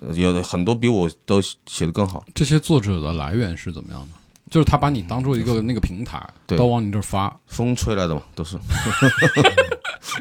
[0.00, 2.24] 呃有的很多比我都写的更好。
[2.34, 4.08] 这些作者的来源是怎么样的？
[4.50, 7.34] 就是他把你当做一个那个平台，对都往你这儿发。
[7.46, 8.56] 风吹来的嘛，都是。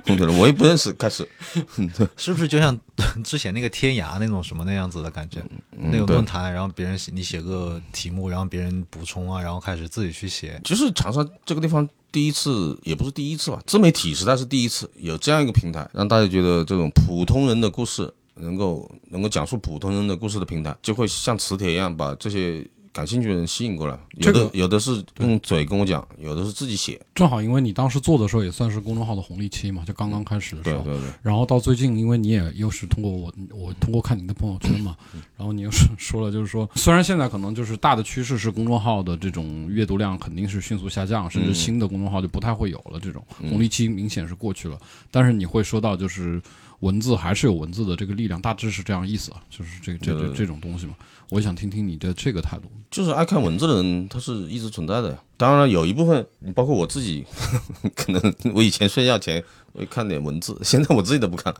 [0.05, 1.27] 风吹来，我也不认识，开始。
[2.17, 2.77] 是不是就像
[3.23, 5.43] 之前那个天涯那种什么那样子的感觉？
[5.77, 10.59] 那种论坛，然后别人写你写个题目，然后别人补充啊，然后开始自己去写。
[10.63, 23.99] 就是长沙这个地方第一次，也不是第一次吧，自媒体时代是第一次有这样一个平台，让大家觉得这种普通人的故事能够能够讲述普通人的故事的平台，就会像磁铁一样把这些感兴趣的人吸引过来。
[24.17, 27.01] 有的、这个有的是用嘴跟我讲，有的是自己写。
[27.15, 30.83] 正好因为你当时做的时候也算是公众号的红利期嘛，就刚刚开始的时候。
[30.83, 34.95] 对对对，然后到最近，因为你也又是通过我，我通过看你的朋友圈嘛，
[35.35, 44.77] 然后你又是 说了，就是说，虽然现在可能就是大的趋势是公众号的这种阅读量肯定是迅速下降，甚至新的公众号就不太会有了，这种红利期明显是过去了。
[45.09, 46.41] 但是你会说到，就是
[46.83, 50.93] 文字还是有文字的这个力量，大致是这样意思啊，就是这这这这种东西嘛。
[51.29, 52.69] 我想听听你的这个态度。
[52.91, 55.17] 就是爱看文字的人，他是一直存在的呀。
[55.37, 57.25] 当然，有一部分，包括我自己，
[57.95, 59.41] 可能我以前睡觉前
[59.73, 61.59] 会看点文字，现在我自己都不看了，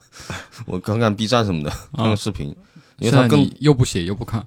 [0.67, 2.55] 我看看 B 站什么的，看看视频，
[2.99, 4.45] 因为他更又不写又不看，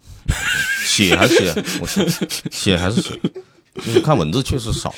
[0.84, 2.06] 写还是写，我写
[2.52, 3.18] 写还是写，
[3.74, 4.94] 就是看文字确实少，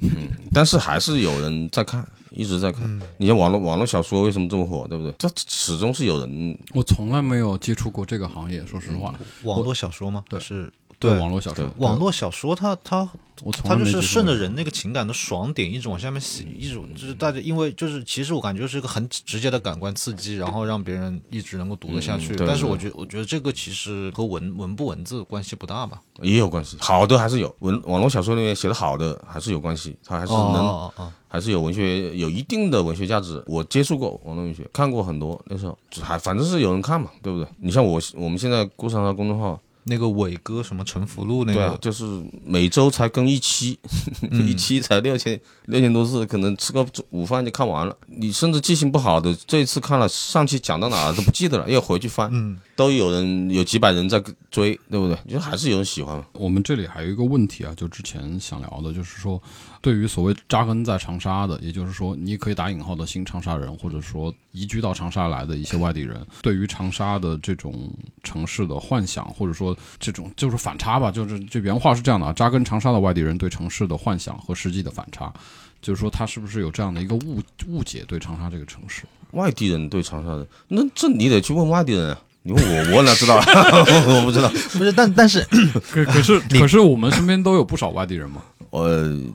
[0.00, 2.04] 嗯，但是还是有人在看，
[2.38, 3.00] 一直在看。
[3.16, 5.12] 你像网络网络小说为什么这么火，对不对？
[5.18, 10.22] 这始终是有人我从来没有接触过这个行业，说实话，网络小说吗？
[10.28, 13.08] 对是对网络小说，网络小说它，它
[13.44, 22.34] 我它就是顺着人那个情感的爽点一直往下面写，一直就是大家因为就是其实我感觉是一个很直接的感官刺激，然后让别人一直能够读得下去。
[22.36, 26.00] 但是我觉得我觉得这个其实和文文不文字关系不大吧。
[26.20, 33.44] 也有关系，好的还是有文网络小说里面写的好的还是有关系，它还是能、哦哦哦还是有文学有一定的文学价值。
[33.46, 37.46] 我接触过网络文学，看过很多，那时候还反正是有人看嘛，对不对？
[37.60, 42.04] 你像我我们现在顾上他公众号，那个伟哥什么陈福禄那对啊个，，就是
[42.44, 43.78] 每周才更一期，
[44.46, 47.96] 一期才六千六千多字，可能吃个午饭就看完了。
[48.06, 52.28] 你甚至记性不好的，这一次看了上期讲到哪儿都不记得了，要回去翻。
[52.32, 55.18] 嗯，都有人有几百人在追，对不对？
[55.28, 56.24] 就还是有人喜欢嘛。
[56.34, 59.42] 我们这里还有一个问题啊，就之前想聊的，就是说，
[59.80, 75.34] 对于所谓扎根在长沙的，也就是说，你可以打引号的新长沙人，或者说移居到长沙来的一些外地人，对于长沙的这种城市的幻想，或者说这种就是反差吧，就是这原话是这样的啊，扎根长沙的外地人对城市的幻想和实际的反差，
[75.82, 79.02] 就是说他是不是有这样的一个误误解对长沙这个城市？
[79.32, 82.20] 外地人对长沙人，那这你得去问外地人啊。
[82.48, 83.36] 你问我，我哪知道？
[84.08, 84.48] 我不知道。
[84.48, 85.46] 不是，但但是
[85.92, 88.86] 可可是可是我们身边都有不少外地人嘛，我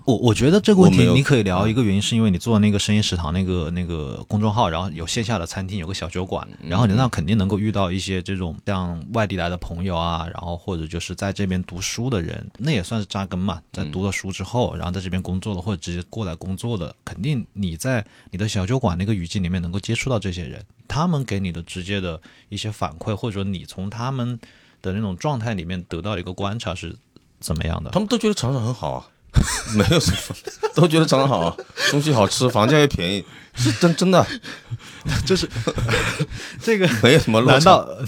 [0.06, 13.62] 我我觉得这个问题你可以聊一个原因，是因为你做那个深夜食堂那个那个公众号，然后有线下的餐厅，有个小酒馆，然后你那肯定能够遇到一些这种像外地来的朋友啊，然后或者就是在这边读书的人，那也算是扎根嘛。
[13.72, 24.40] 在读了书之后，然后在这边工作的，或者直接过来工作的，肯定你在你的小酒馆那个语境里面能够接触到这些人，他们给你的直接的一些反馈，或者说你从他们
[24.82, 26.96] 的那种状态里面得到一个观察是
[27.40, 27.90] 怎么样的？
[27.92, 29.08] 他们都觉得长沙很好啊，
[29.76, 30.36] 没有什么，
[30.76, 31.56] 都觉得长得好啊，
[31.92, 33.24] 东西好吃，房价也便宜，
[33.56, 34.26] 是真真的，
[35.26, 35.50] 就是
[36.62, 37.42] 这个，没有什么。
[37.42, 37.88] 难道？
[38.00, 38.08] 嗯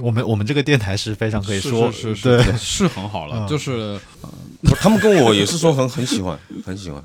[0.00, 3.98] 我们我们这个电台是非常可以说，是是是对是是很好了，就是
[4.80, 7.04] 他们跟我也是说很很喜欢，很喜欢。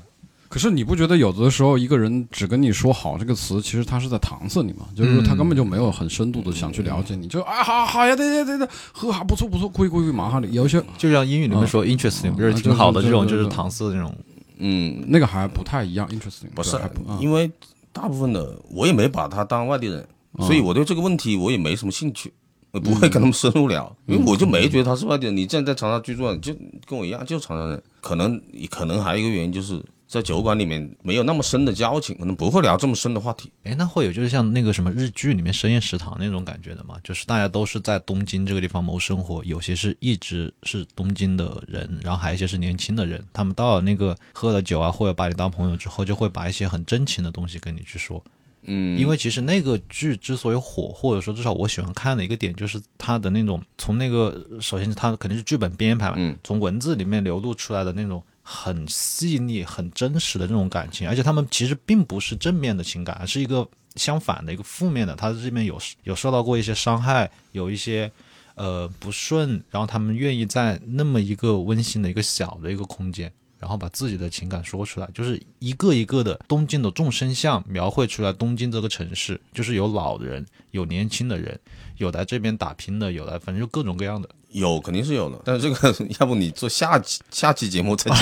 [0.56, 4.86] 可是你不觉得有的时候一个人只跟你说“好”这个词，其实他是在搪塞你吗？
[4.96, 14.10] 就是说他根本就没有很深度的想去了解你，就啊好好呀，对对对对，呵哈不错不错，可以可以马上有一些就像英语里面说 interesting，不是挺好的这种，就是搪塞这种。
[14.56, 16.80] 嗯，那个还不太一样，interesting 不是
[17.20, 17.52] 因为
[17.92, 22.32] 大部分的我也没把他当外地人，所以我对这个问题我也没什么兴趣。
[22.72, 25.36] 我不会跟他们深入聊，因为我就没觉得他是外地人。
[25.36, 26.54] 你现在在长沙居住，你就
[26.86, 27.82] 跟我一样，就是长沙人。
[28.00, 28.40] 可能
[28.70, 33.50] 可能还有一个原因就是在酒馆里面没有那么深的交情，可能不会聊这么深的话题。
[33.64, 36.96] 哎，那会有就是像那个什么日剧里面深夜食堂那种感觉的嘛？
[37.02, 48.22] 就是大家都是在东京这个地方谋生活，有些是一直是东京的人，然后还有一些是年轻的人，他们到了那个喝了酒啊，或者把你当朋友之后，就会把一些很真情的东西跟你去说。
[48.68, 68.10] 嗯，因为其实那个剧之所以火，或者说至少我喜欢看的一个点，就是它的那种从那个首先它肯定是剧本编排嘛，嗯从文字里面流露出来的那种很细腻、很真实的这种感情，而且他们其实并不是正面的情感，而是一个相反的一个负面的，他这边有有受到过一些伤害，有一些
[68.54, 73.32] 呃不顺，然后他们愿意在那么一个温馨的一个小的一个空间。
[73.58, 78.30] 然后把自己的情感说出来，就是一个一个的东京的众生相描绘出来。
[78.30, 81.58] 东京这个城市，就是有老人，有年轻的人，
[81.96, 84.28] 有来这边打拼的，有来反正就各种各样的。
[84.56, 88.20] 有肯定是有的，但是这个 要不你做下期下期节目再讲，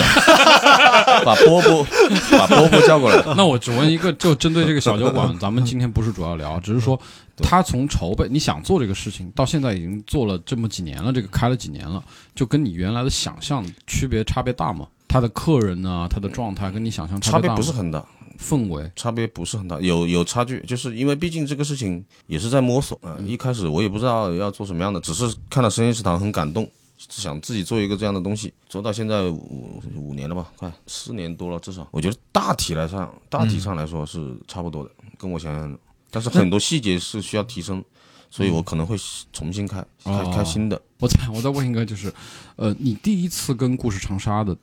[1.25, 1.87] 把波波
[2.33, 3.23] 把波波叫过来。
[3.37, 7.01] 那我只问一个，就针对这个小酒馆，咱们今天不是主要聊，只是说
[7.37, 12.03] 他从筹备你想做这个事情到现在已经做了这么几年了，这个开了几年了，
[12.35, 14.88] 就跟你原来的想象区别差别大吗？
[15.07, 17.57] 他的客人呢，他的状态跟你想象差别别大吗？
[17.57, 18.05] 不是很大，
[18.38, 35.79] 氛围，差别不是很大，有有差距，就是因为毕竟这个事情也是在摸索啊、一开始我也不知道要做什么样的，只是看到深夜食堂很感动，想自己做一个这样的东西，做到现在五五年了吧，快四年多了，至少我觉得大体来上，大体上来说是差不多的，跟我想象的，
[36.11, 37.83] 但是很多细节是需要提升，
[38.31, 38.97] 所以我可能会
[39.33, 40.33] 重新开，开哦。
[40.35, 40.81] 开新的。
[40.99, 42.12] 我再我再问一个，就是，
[42.57, 44.57] 呃，你第一次跟故事长沙的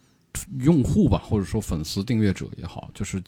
[0.60, 3.22] 用户吧，或者说粉丝、订阅者也好，就是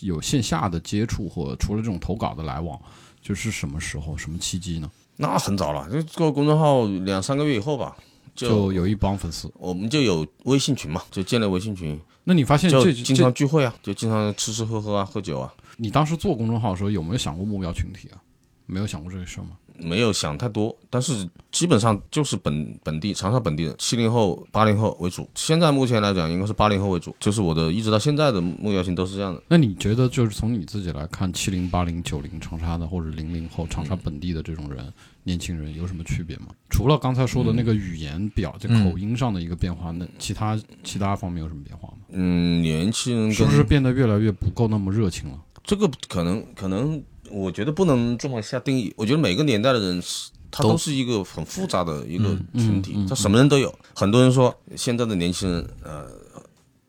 [0.00, 2.80] 有线下的接触或除了这种投稿的来往，
[3.20, 4.90] 就是什么时候、什么契机呢？
[5.16, 7.96] 那很早了，就做公众号两三个月以后吧，
[8.34, 18.22] 就有一帮粉丝，我们就有微信群嘛，就建了微信群，那你发现这就经常聚会啊，就经常吃吃喝喝啊，喝酒啊，你当时做公众号的时候有没有想过目标群体啊？
[18.66, 19.50] 没有想过这个事儿吗？
[19.78, 25.28] 没有想太多，但是基本上就是本本地长沙本地的七零后、八零后为主。
[25.34, 29.42] 现在目前来讲，应该是八零后为主，就是我的一直到现在的目标性都是这样的。
[29.48, 36.46] 那你觉得就是从你自己来看，七零、八零、九零长沙的或者零零后长沙本地的这种人，年轻人有什么区别吗？
[36.68, 41.98] 除了刚才说的那个语言表、这嗯口音上的一个变化，那其他其他方面有什么变化吗？
[42.10, 45.38] 嗯，年轻人跟是不是变得越来越不够那么热情了？
[45.64, 48.92] 这个可能可能，我觉得不能这么下定义。
[48.96, 50.30] 我觉得每个年代的人是。
[50.50, 53.70] 他都都是一个很复杂的一个嗯群体，他什么人都有。
[53.94, 56.06] 很多人说现在的年轻人，呃，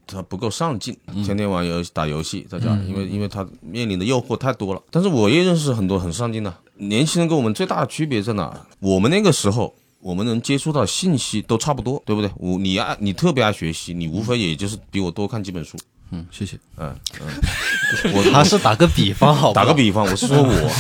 [0.08, 4.82] 他不够上进，天天玩游戏打游戏，在家，因为因为他面临的诱惑太多了。
[4.90, 8.66] 但是我也认识很多很上进的年轻人，跟我们最大的区别在哪？
[8.80, 9.76] 我们那个时候。
[10.02, 12.32] 我们能接触到信息都差不多，对不对？
[12.38, 15.78] 我你爱你特别爱学习，你无非也就是比我多看几本书。
[16.12, 16.58] 嗯，谢谢。
[16.78, 17.28] 嗯嗯，
[18.14, 20.72] 我他是打个比方，好打个比方，我是说我，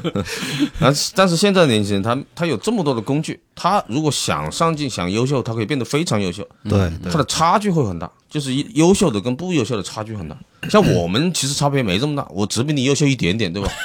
[0.80, 10.36] 但是但是现在的年轻人，他他有这么多的工具，他如果想上进、想优秀，他可以变得非常优秀，对他的差距会很大，就是优秀的跟不优秀的差距很大。
[10.70, 13.70] 像我们其实差别没这么大，我只比你优秀一点点，对吧？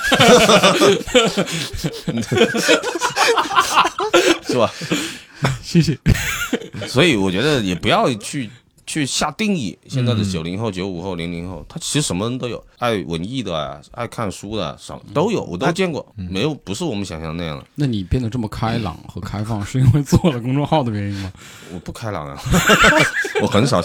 [4.47, 4.71] 是吧？
[5.61, 5.97] 谢谢。
[6.87, 8.49] 所以我觉得也不要去
[8.95, 9.77] 去下定义。
[9.87, 17.65] 现在的九零后、九五后、零零后，他其实什么人都有，爱文艺的啊，爱看书的啊，少都有，我都见过，没有不是我们想象那样的。
[17.75, 21.33] 那你变得这么开朗和开放，是因为做了公众号的原因吗？
[21.73, 22.39] 我不开朗啊，
[23.43, 23.81] 我很少，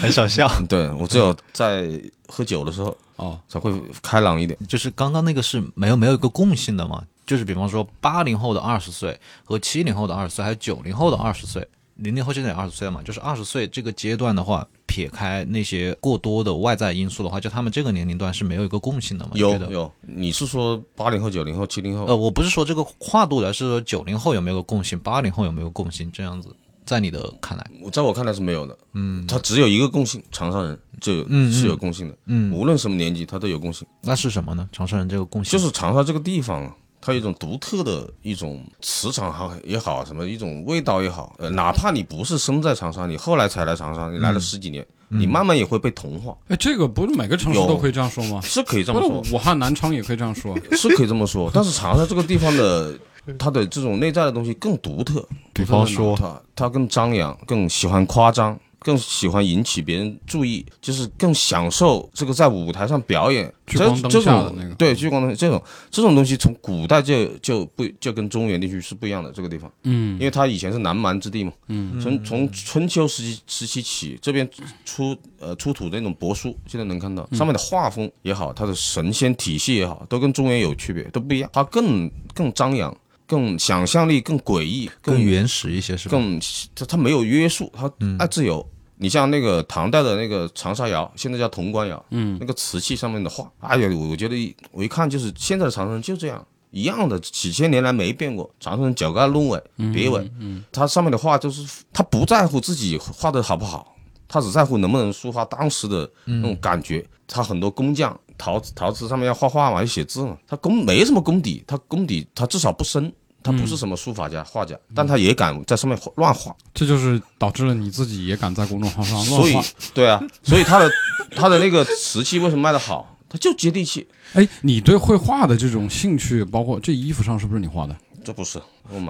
[0.00, 0.50] 很少笑。
[0.68, 1.88] 对我只有在
[2.26, 4.58] 喝酒的时候哦，才会开朗一点。
[4.66, 7.04] 就是刚刚那个是没有没有一个共性的嘛？
[7.24, 11.64] 就是比方说八零后的二十岁和七零后的二十岁，还有九零后的二十岁，
[12.00, 13.02] 零零后现在也二十岁了嘛？
[13.02, 19.32] 就是二十岁这个阶段的话，撇开那些过多的外在因素的话，就他们这个年龄段是没有一个共性的嘛？
[19.34, 22.06] 有有，你是说八零后、九零后、七零后？
[22.06, 26.48] 呃，我不是说这个跨度的，是说九零后有没有个共性，八零后有没有共性，这样子，
[26.86, 28.76] 在你的看来，我在我看来是没有的。
[28.94, 32.16] 嗯，他只有一个共性，长沙人就有嗯嗯是有共性的。
[32.26, 33.86] 嗯，无论什么年纪，他都有共性。
[34.02, 34.68] 那是什么呢？
[34.72, 48.40] 长沙人这个共性就是长沙这个地方啊，它有一种独特的一种磁场好也好，什么一种味道也好，呃，哪怕你不是生在长沙，你后来才来长沙，你来了十几年，你慢慢也会被同化，哎，这个不是每个城市都可以这样说吗？
[48.42, 50.54] 是可以这么说，武汉、南昌也可以这样说。
[50.72, 51.50] 是可以这么说。
[51.54, 52.98] 但是长沙这个地方的
[53.38, 63.52] 它的这种内在的东西更独特，比方说，它它更张扬，更喜欢夸张，更喜欢引起别人注意，就是更享受这个在舞台上表演。
[63.66, 71.52] 这聚光灯这种下的那个对聚光灯这种这种东西，从古代就就不就跟中原地区是不一样的这个地方，嗯因为它以前是南蛮之地嘛。
[71.68, 74.48] 嗯从从春秋时期时期起，这边
[74.84, 81.48] 出呃出土的那种帛书，现在能看到上面的画风也好，它的神仙体系也好，都跟中原有区别，都不一样。
[81.52, 82.92] 它更更张扬，
[83.30, 86.10] 更想象力更诡异，更原始一些是吧？
[86.10, 86.40] 更
[86.74, 88.66] 它它没有约束，它爱自由。
[88.96, 98.52] 你像那个唐代的那个长沙窑，现在叫潼关窑，嗯，那个瓷器上面的画，哎呀，我我觉得一我一看就是现在的长沙人就这样一样的，几千年来没变过。
[98.58, 99.62] 长沙人脚盖龙尾
[99.94, 103.94] 别尾，嗯，它上面的画就是他不在乎自己画的好不好，
[104.28, 107.06] 他只在乎能不能抒发当时的那种感觉。
[107.26, 113.10] 他很多工匠陶瓷陶瓷上面要画画嘛，要写字嘛，他功没什么功底，他功底他至少不深。
[113.42, 119.68] 他不是什么书法家、画家，但他也敢在上面乱画，这就是导致了你自己也敢在公众号上所以乱画。
[119.94, 120.90] 对啊，所以他的
[121.34, 123.16] 他的那个瓷器为什么卖的好？
[123.28, 124.06] 他就接地气。
[124.32, 127.96] 哎，你对绘画的这种兴趣，包括这衣服上是不是你画的？
[128.22, 128.60] 这不是，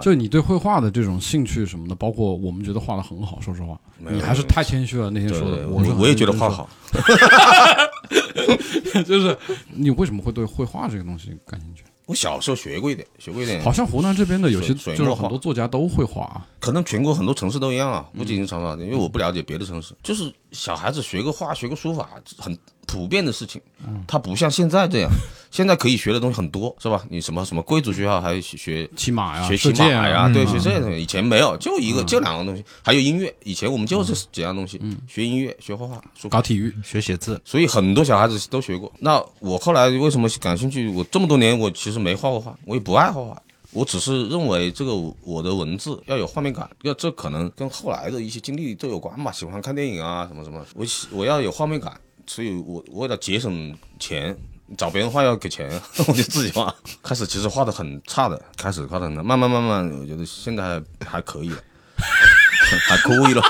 [0.00, 5.10] 就你对绘画的这种兴趣什么的，包括我们觉得画的很好，说实话，你还是太谦虚了。
[5.10, 6.70] 那天说的，我是我也觉得画好。
[9.04, 9.36] 就是
[9.74, 11.82] 你为什么会对绘画这个东西感兴趣？
[12.10, 16.44] 我小时候学过一点，学过一点好，像湖南这边的有些就是很多作家都会画啊。
[16.58, 22.58] 可能全国很多城市都一样啊，不仅仅长沙，因为我不了解别的城市，就是小孩子学个画、学个书法，很
[22.90, 23.60] 普遍的事情。
[24.06, 25.10] 它不像现在这样，
[25.50, 27.04] 现在可以学的东西很多，是吧？
[27.08, 31.00] 你什么什么贵族学校还学骑马呀，学骑马呀，啊，对，嗯学这些东西。
[31.00, 33.32] 以前没有，就一个，就两个东西，还有音乐。
[33.44, 36.42] 以前我们就是几样东西，学音乐、学画画、搞。
[36.42, 36.74] 体育。
[36.82, 38.92] 学写字，所以很多小孩子都学过。
[38.98, 40.88] 那我后来为什么感兴趣？
[40.88, 43.40] 我这么多年我其实没画过画，我也不爱画画。
[43.72, 49.30] 我只是认为这个我的文字要有画面感，要这可能跟后来的一些经历都有关吧。
[49.30, 51.92] 喜欢看电影啊，什么什么，我喜我要有画面感，
[52.26, 54.36] 所以我我为了节省钱，
[54.76, 55.68] 找别人画要给钱，
[56.06, 56.74] 我就自己画。
[57.02, 61.56] 开始其实画的很差的，开始画的很，慢慢慢慢，我觉得现在还还可以了，
[62.88, 63.42] 还可以了。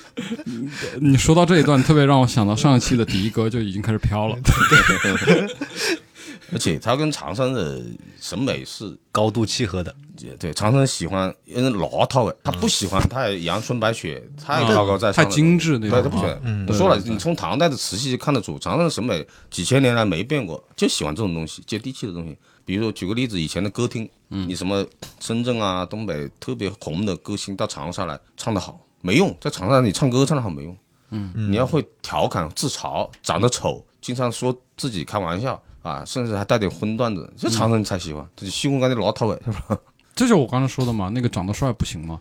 [1.00, 4.36] 你说到这一段，特别让我想到上一期的迪哥就已经开始飘了。
[6.52, 7.82] 而且他跟长沙人的
[8.20, 9.94] 审美是高度契合的。
[10.38, 16.40] 对，长沙人喜欢有点老套的，他不喜欢太阳春白雪、太高高在上、太精致那对，种对他不喜欢。
[16.42, 22.36] 嗯我说了，你从唐代的瓷器就看得出，长沙的审美几千年来没变过，就喜欢这种东西，接地气的东西。
[22.64, 24.84] 比如说，举个例子，以前的歌厅，嗯你什么
[25.20, 30.76] 深圳啊、东北特别红的歌星到长沙来唱得好，没用，在长沙你唱歌唱得好没用。
[31.10, 38.26] 嗯，你要会调侃、自嘲，长得丑，经常说自己开玩笑啊，甚至还带点荤段子，这长沙人才喜欢。
[38.36, 39.78] 这就西红柿的老头哎，是吧？
[40.14, 42.20] 这就是我刚才说的嘛，那个长得帅不行吗？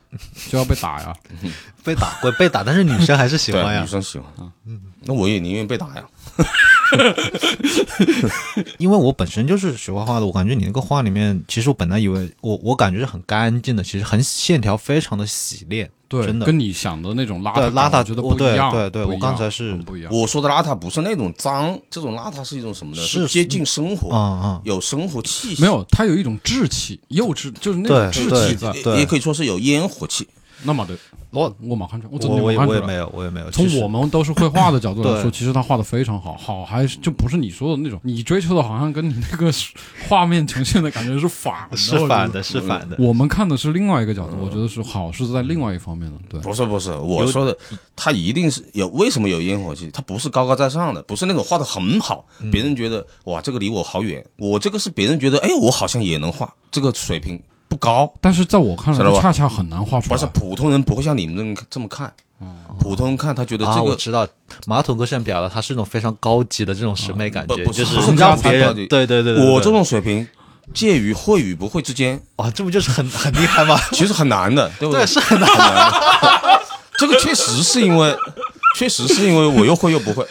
[0.49, 1.15] 就要被打呀。
[1.83, 3.87] 被打过被打，但是女生还是喜欢 对，呀女。
[3.87, 4.31] 生喜欢。
[4.65, 6.05] 嗯，那我也宁愿被打呀。
[8.77, 18.71] 因为我本身就是学画画的，我感觉你那个画里面，其实我本来以为我我感觉是很干净的，其实很线条非常的洗练，对，真的跟你想的那种邋遢对邋遢觉得不一样。
[18.71, 20.11] 对对我刚才是不一样。
[20.13, 23.01] 我说的邋遢不是那种脏，这种邋遢是一种什么呢？
[23.01, 25.61] 是接近生活，啊啊，有生活气息。
[25.61, 28.71] 没有，它有一种稚气，幼稚，就是那种稚气在。
[28.81, 30.27] 对也可以说是有烟火气。
[30.63, 30.95] 那么对，
[31.31, 33.49] 我我马看出来，我真我我也我也没有我也没有。
[33.51, 39.51] 从我们都是绘画的角度来说，其实他画的非常好，好还是就不是你说的那种，你追求的好像跟你那个
[40.07, 42.41] 画面呈现的感觉是反的，是反的。
[42.41, 42.95] 是反的。
[42.99, 46.39] 我们看的是另外一个角度，我觉得是好是在另外一方面的，对。
[46.41, 47.55] 不是不是，我说的，
[47.95, 49.89] 他一定是有为什么有烟火气？
[49.91, 60.15] 他不是高高在上的，不是那种画的很好，嗯别人觉得哇这个离我好远，我这个是别人觉得哎我好像也能画，这个水平不高，但是在我看来，恰恰很难画出来。
[60.15, 62.11] 不是普通人不会像你们这么这么看。
[62.79, 64.27] 普通人看他觉得啊，这个我知道，
[64.67, 70.27] 马桶哥现在表达他是一种非常高级的这种审美感觉，不不就是不是让别人对对对对，对我这种水平
[70.73, 73.75] 介于会与不会之间，啊，这不就是很很厉害吗？
[73.91, 75.49] 其实很难的，对不对，是很难。
[75.49, 76.61] 的。
[76.99, 78.15] 这个确实是因为，
[78.75, 80.25] 确实是因为我又会又不会。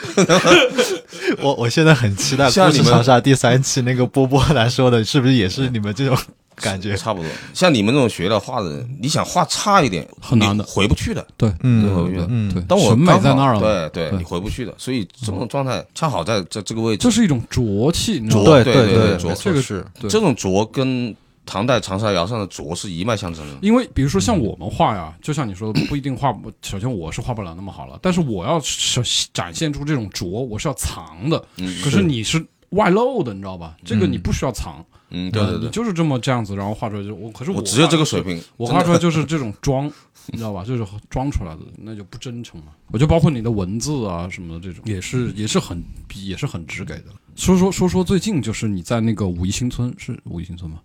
[1.43, 6.17] 我我现在很期待《像你们故事长沙》第三期那个波波来说的，是不是也是你们这种
[6.57, 6.97] 感觉？
[6.97, 7.31] 差不多。
[7.53, 11.27] 像你们这种学了画的人，你想画差一点，很难的回不去的。
[11.37, 12.27] 对，嗯回不去的。
[12.31, 14.73] 嗯对，但我审美刚好在那儿了，对对，你回不去的。
[14.79, 17.17] 所以这种状态恰好在在这个位置这。
[17.17, 18.45] 是一种浊气，你知道吗？
[18.45, 19.83] 浊对对对对，没这个是。
[19.99, 23.57] 对这种浊跟唐代长沙窑上的拙是一脉相承的。
[23.63, 26.53] 因为比如说像我们画呀，就像你说的，不一定画不。
[26.61, 29.01] 首先我是画不了那么好了，但是我要是
[29.33, 31.43] 展现出这种拙，我是要藏的。
[31.57, 33.77] 嗯可是你是外露的，你知道吧？
[33.83, 37.31] 这个你不需要藏，嗯，对对对，就是这么这样子，然后画出来就我。
[37.31, 39.87] 可是我只有这个水平，我画出来就是这种装，
[40.33, 40.65] 你知道吧？
[40.65, 42.73] 就是装出来的，那就不真诚嘛。
[42.91, 45.83] 我就包括你的文字啊什么的这种，也是也是很
[46.15, 47.05] 也是很直给的。
[47.37, 50.81] 说说说说最近就是你在那个五一新村是五一新村吗？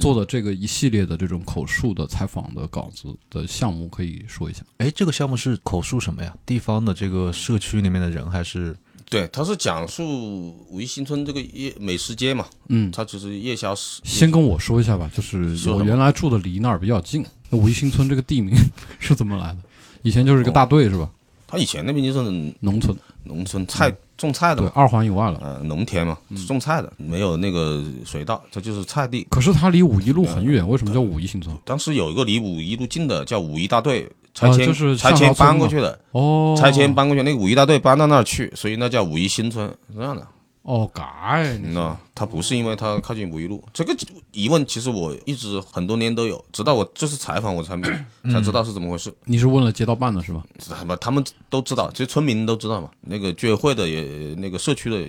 [0.00, 4.62] 做的这个一系列的这种口述的采访的稿子的项目，可以说一下。
[4.78, 6.34] 哎，这个项目是口述什么呀？
[6.46, 8.74] 地方的这个社区里面的人还是？
[9.08, 12.46] 对，他是讲述五一新村这个夜美食街嘛。
[12.68, 14.00] 嗯，他就是夜宵史。
[14.04, 17.24] 先跟我说一下吧，就是我原来住的离那儿比较近。
[17.50, 18.54] 那五一新村这个地名
[18.98, 19.58] 是怎么来的？
[20.02, 21.08] 以前就是一个大队是吧？
[21.48, 29.24] 他以前那边就是农村，农村菜种菜的，对，二环以外了，呃，农田嘛，种菜的，没有那个水稻，它就是菜地。
[29.30, 31.56] 可是它离五一路很远，为什么叫五一新村？
[31.64, 40.24] 当时有一个离五一路近的叫五一大队，拆迁就是拆迁搬过去的，哦，拆迁搬过去，那个五一大队搬到那儿去，所以那叫五一新村，是这样的。
[40.60, 43.96] 哦，改，那他不是因为他靠近五一路，这个
[44.32, 47.80] 疑问其实我一直很多年都有，直到我这次采访我才
[48.30, 49.14] 才知道是怎么回事。
[49.24, 50.44] 你是问了街道办的是吧？
[50.86, 52.90] 不，他们都知道，其实村民都知道嘛。
[53.00, 55.00] 那个居委会的也，那个社区的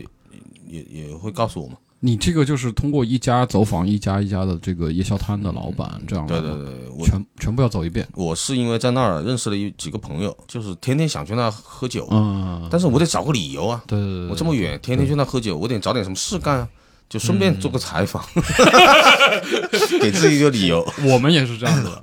[0.67, 1.75] 也也会告诉我嘛。
[1.99, 8.07] 你这个就是通过一家走访一家一家的这个夜宵摊的老板，这样对对对，我全全部要走一遍。
[8.13, 13.81] 我是因为在那儿认识了一几个朋友，就是天天想去那喝酒，嗯，但是我得找个理由啊。
[13.87, 16.69] 对对对，我这么远，天天去那喝酒，我得找点什么事干啊，
[17.09, 18.23] 就顺便做个采访，
[19.99, 20.87] 给自己一个理由。
[21.03, 22.01] 我们也是这样的，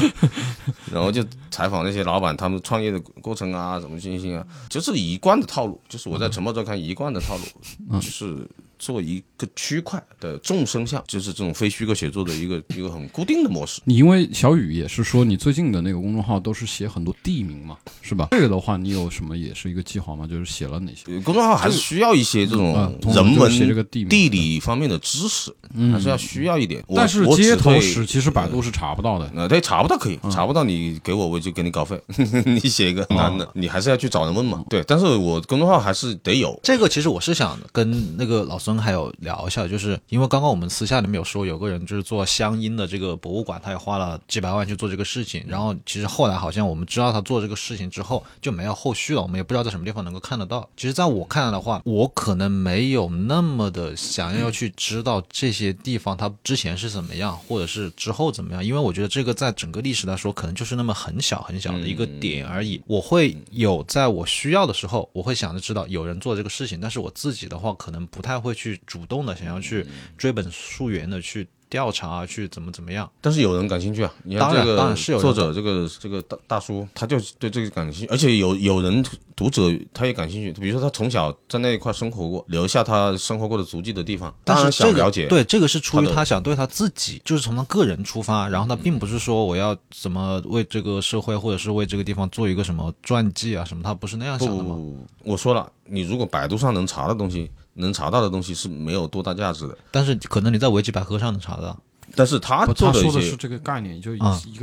[0.90, 8.48] 然后就采访那些老板，他们创业的过程啊，怎么进行啊，就是一贯的套路，就是我在《晨报周刊》一贯的套路，就是。
[8.82, 13.80] 做一个区块的众生相，就是这种非虚构写作的一个 一个很固定的模式。
[13.84, 18.26] 你因为小雨也是说，你最近的那个公众号都是写很多地名嘛，是吧？
[18.32, 20.26] 这个的话，你有什么也是一个计划吗？
[20.26, 21.20] 就是写了哪些？
[21.20, 22.72] 公众号还是需要一些这种
[23.14, 25.54] 人文、地理方面的知识，
[25.92, 26.82] 还是要需要一点。
[26.92, 29.30] 但是街头史其实百度是查不到的。
[29.36, 31.96] 呃，对，查不到可以，查不到你给我，我就给你稿费。
[32.44, 34.64] 你写一个男的，你还是要去找人问嘛。
[34.68, 36.88] 对，但是我公众号还是得有这个。
[36.88, 38.71] 其实我是想跟那个老孙。
[38.78, 45.44] 还有聊一下，就是因为刚刚我们私下里面有说，有个人就是做湘阴的这个博物馆，他也花了几百万去做这个事情。
[45.46, 50.68] 然后其实后来好像我们知道他做这个事情之后就没有后续了，我们也不知道在什么地方能够看得到。
[50.76, 62.80] 其实在我看来的话，我可能没有那么的想要去知道这些地方它之前是怎么样，或者是之后怎么样，因为我觉得这个在整个历史来说，可能就是那么很小很小的一个点而已。
[62.86, 68.61] 我会有在我需要的时候，我会想着知道有人做这个事情，但是我自己的话可能不太会去。
[68.62, 69.84] 去主动的想要去
[70.16, 74.12] 追本溯源的去调查啊去怎么怎么样，但是有人感兴趣啊！
[74.24, 79.02] 你看这个作者这个这个大大叔，他就对这个感兴趣，而且有有人
[79.34, 80.52] 读者他也感兴趣。
[80.60, 85.26] 比如说他从小在那一块生活过，留下他生活过的足迹的地方，当然想了解。
[85.28, 94.78] 对，这个是出于他想对他自己，就是从他个人出发，然后他并不是说我要怎么为这个社会或者是为这个地方做一个什么传记啊什么，他不是那样想的吗？
[95.24, 97.50] 我说了，你如果百度上能查的东西。
[97.74, 101.74] 能查到的东西是没有多大价值的，但是可能你在维基百科上能查到。
[102.14, 104.14] 但是他做的是这个概念，就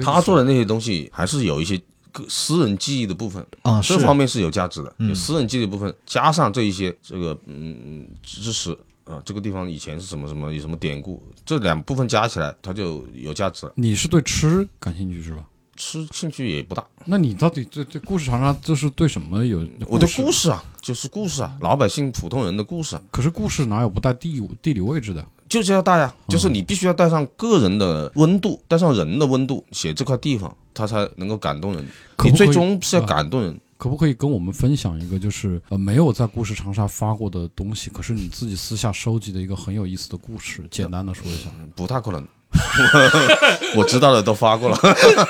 [0.03, 1.75] 他做的那些东西还是有一些
[2.11, 4.93] 个私人记忆的部分啊，这方面是有价值的。
[4.99, 13.73] 有私人记忆的部分，加上这一些这个嗯知识啊，这个地方以前是什么什么有什么典故，这两部分加起来，它就有价值了。
[13.75, 15.43] 你是对吃感兴趣是吧？
[15.79, 19.65] 吃兴趣也不大，那你到底这这故事长沙就是对什么有？
[19.87, 22.99] 我的故事啊，就是故事啊，老百姓普通人的故事。
[23.09, 25.25] 可是故事哪有不带地地理位置的？
[25.47, 31.83] 就是要带呀，就是你必须要带上个人的温度，带上人的温度，写这块地方，它才能够感动人。
[32.25, 33.57] 你最终是要感动人。
[33.77, 41.49] 可不可以跟我们分享一个，就是呃没有在故事长沙发过的东西，可是你自己私下收集的一个很有意思的故事，简单的说一下？
[41.73, 42.27] 不太可能。
[43.75, 44.77] 我知道的都发过了，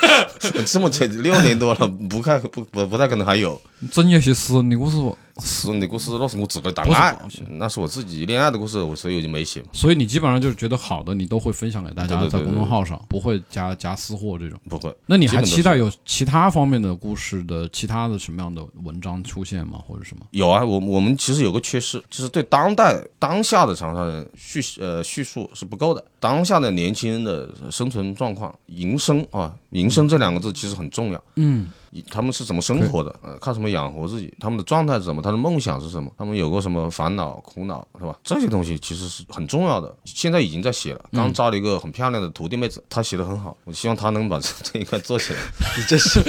[0.65, 3.59] 这么久六年多了，不看不不不太可能还有。
[3.91, 5.17] 真有些私人的故事不？
[5.39, 7.17] 私人的故事那是我自个的档案，
[7.51, 9.63] 那是我自己恋爱的故事，我所以我就没写。
[9.73, 14.59] 所以你基本上就是觉得好的，你都会分享给大家在公众号上，不会加加私货这种。
[14.69, 14.95] 不会。
[15.05, 19.79] 那你还期待有其他方面的故事的其他的什么样的文章出现吗？
[19.87, 20.25] 或者什么？
[20.31, 26.03] 有啊，我我们其实有个缺失，就是对当代当下的长沙人叙呃叙述是不够的。
[26.19, 31.23] 当下的年轻人的生存状况、营生啊，营生这两个字其实很重要。
[31.35, 31.69] 嗯。
[32.09, 33.13] 他们是怎么生活的？
[33.21, 34.33] 呃，靠什么养活自己？
[34.39, 35.21] 他们的状态是什么？
[35.21, 36.11] 他的梦想是什么？
[36.17, 38.17] 他们有过什么烦恼、苦恼，是吧？
[38.23, 39.95] 这些东西其实是很重要的。
[40.05, 43.55] 现在已经在写了，刚招了一个很漂亮的徒弟妹子，她写的很好。
[43.65, 45.39] 我希望她能把这这一块做起来。
[45.77, 46.19] 你 这是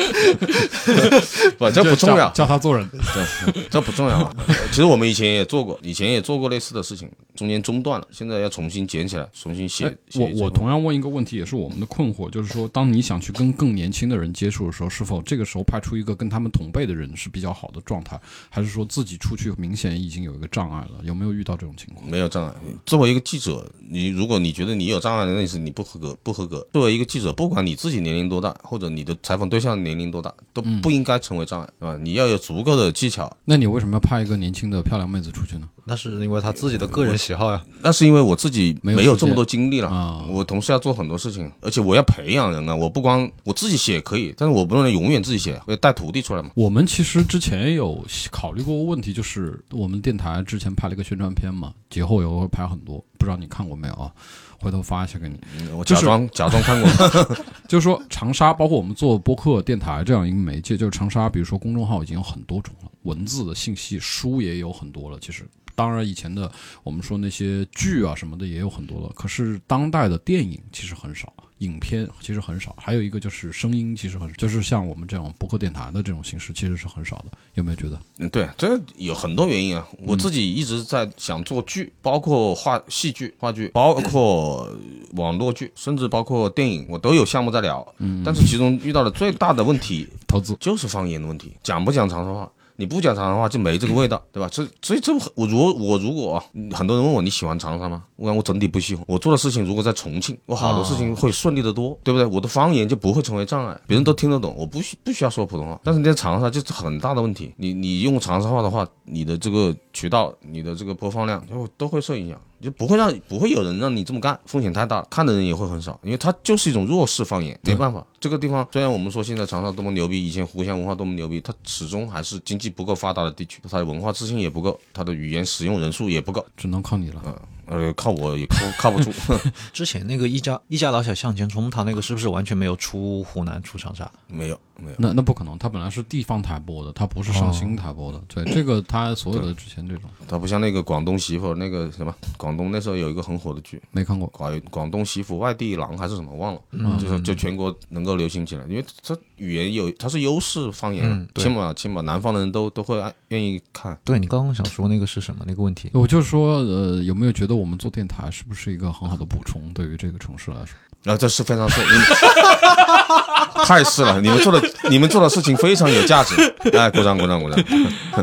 [1.56, 4.18] 不，这不重要，教她做人，对，这不重要。
[4.18, 4.36] 啊
[4.70, 9.96] 其实我们以前也做过，以前也做过类似的事情，中间中断了，现在要重新捡起来，重新写。
[10.14, 13.30] 我我同样问一个问题，也是我们的困惑，就是说，当你想去。
[13.30, 21.00] 去跟更年轻的人接触的时候，是否这个时候派出一个跟他们同辈的人是比较好的状态，还是说自己出去明显已经有一个障碍了？
[21.02, 22.08] 有没有遇到这种情况？
[22.08, 22.54] 没有障碍。
[22.86, 26.64] 作为一个记者，你如果你觉得你有障碍的，那是你不合格，不合格。
[26.72, 31.98] 作为一个记者，不管你自己年龄多大，或者你的采访对象年龄多大，都不应该成为障碍，对吧？
[32.00, 33.36] 你要有足够的技巧。
[33.44, 35.68] 那你为什么要派一个年轻的漂亮妹子出去呢？
[35.86, 37.60] 那是因为他自己的个人喜好呀。
[37.82, 42.76] 那是因为我自己没有没有这么多精力了，啊我同时要做很多事情，而且我要培养人啊。
[42.76, 46.50] 我不光我自己写可以，但是我不能永远自己写，我要带徒弟出来嘛。
[46.54, 54.12] 我们其实之前有考虑过问题，就是我们电台之前拍了一个宣传片嘛，节后也会拍很多，不知道你看过没有啊？
[54.60, 55.40] 回头发一下给你。
[55.58, 56.90] 嗯我就是假装假装看过，
[57.66, 65.18] 就是说，长沙包括我们做播客、电台这样一个媒介，就是长沙，比如说公众号已经有很多种了，文字的信息、书也有很多了。
[65.18, 77.26] 其实，当然以前的我们说那些剧啊什么的也有很多了，可是当代的电影其实很少，影片其实很少，还有一个就是声音其实很，就是像我们这种博客电台的这种形式其实是很少的。
[77.54, 78.00] 有没有觉得？
[78.18, 79.86] 嗯，对，这有很多原因啊。
[80.00, 84.70] 我自己一直在想做剧，包括话戏剧、话剧，包括
[85.12, 87.86] 网络剧，甚至包括电影，我都有项目在聊。
[87.98, 92.50] 嗯，但是其中遇到的最大的问题投资就是方言的问题，讲不讲长沙话？
[92.80, 94.48] 你不讲长沙话就没这个味道，对吧？
[94.50, 98.02] 所以所以这我如我如果啊很多人问我你喜欢长沙吗？
[98.16, 99.04] 我讲我整体不喜欢。
[99.06, 102.24] 我做的事情如果在重庆，我好多事情会顺利的多，对不对？
[102.24, 105.78] 我的方言就不会成为障碍，别人都听得懂，我不需不需要说普通话。
[105.84, 112.40] 但是你在长沙就是很大的问题，你你用长沙话的话，你的这个渠道、你的这个播放量就会都会受影响。
[112.60, 118.06] 就不会让不会有人让你这么干，风险太大，看的人也会很少，因为它就是一种弱势方言，没办法。
[118.18, 127.22] 这个地方虽然我们说现在长沙多么牛逼，以前湖湘文化多么牛逼，它始终还是经济不够发达的地区，它的文化自信也不够，它的语言使用人数也不够，只能靠你了。
[127.66, 129.12] 呃，靠我也靠靠不住。
[129.72, 134.10] 之前那个一家一家老小向前冲，他那个是不是完全没有出湖南出长沙？
[134.26, 138.20] 没有没有，那那不可能，它本来是地方台播的，它不是上新台播的。
[138.28, 144.26] 对，这个它所有的之前这种它不像那个广东媳妇那个什么，广东那时候有一个很火的剧，没看过。
[144.28, 146.60] 广广东媳妇外地郎还是什么忘了，
[146.98, 153.98] 就是就全国能够流行起来，因为它语言有它是优势方言嗯，对起码起码南方的人都都会爱愿意看。
[154.04, 155.90] 对你刚刚想说那个是什么那个问题？
[155.92, 159.72] 我就是说，呃，有没有觉得我们做电台是不是一个很好的补充？
[159.72, 162.06] 对于这个城市来说，然后这是非常是，你们
[163.64, 166.34] 太是了，你们做的你们做的事情非常有价值，
[166.72, 167.64] 哎，鼓掌鼓掌鼓掌！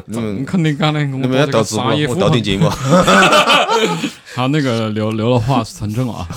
[0.05, 2.69] 你们你肯定刚才跟你们要导直播，我导点节目，
[4.35, 6.27] 好，那个留留了话成真啊，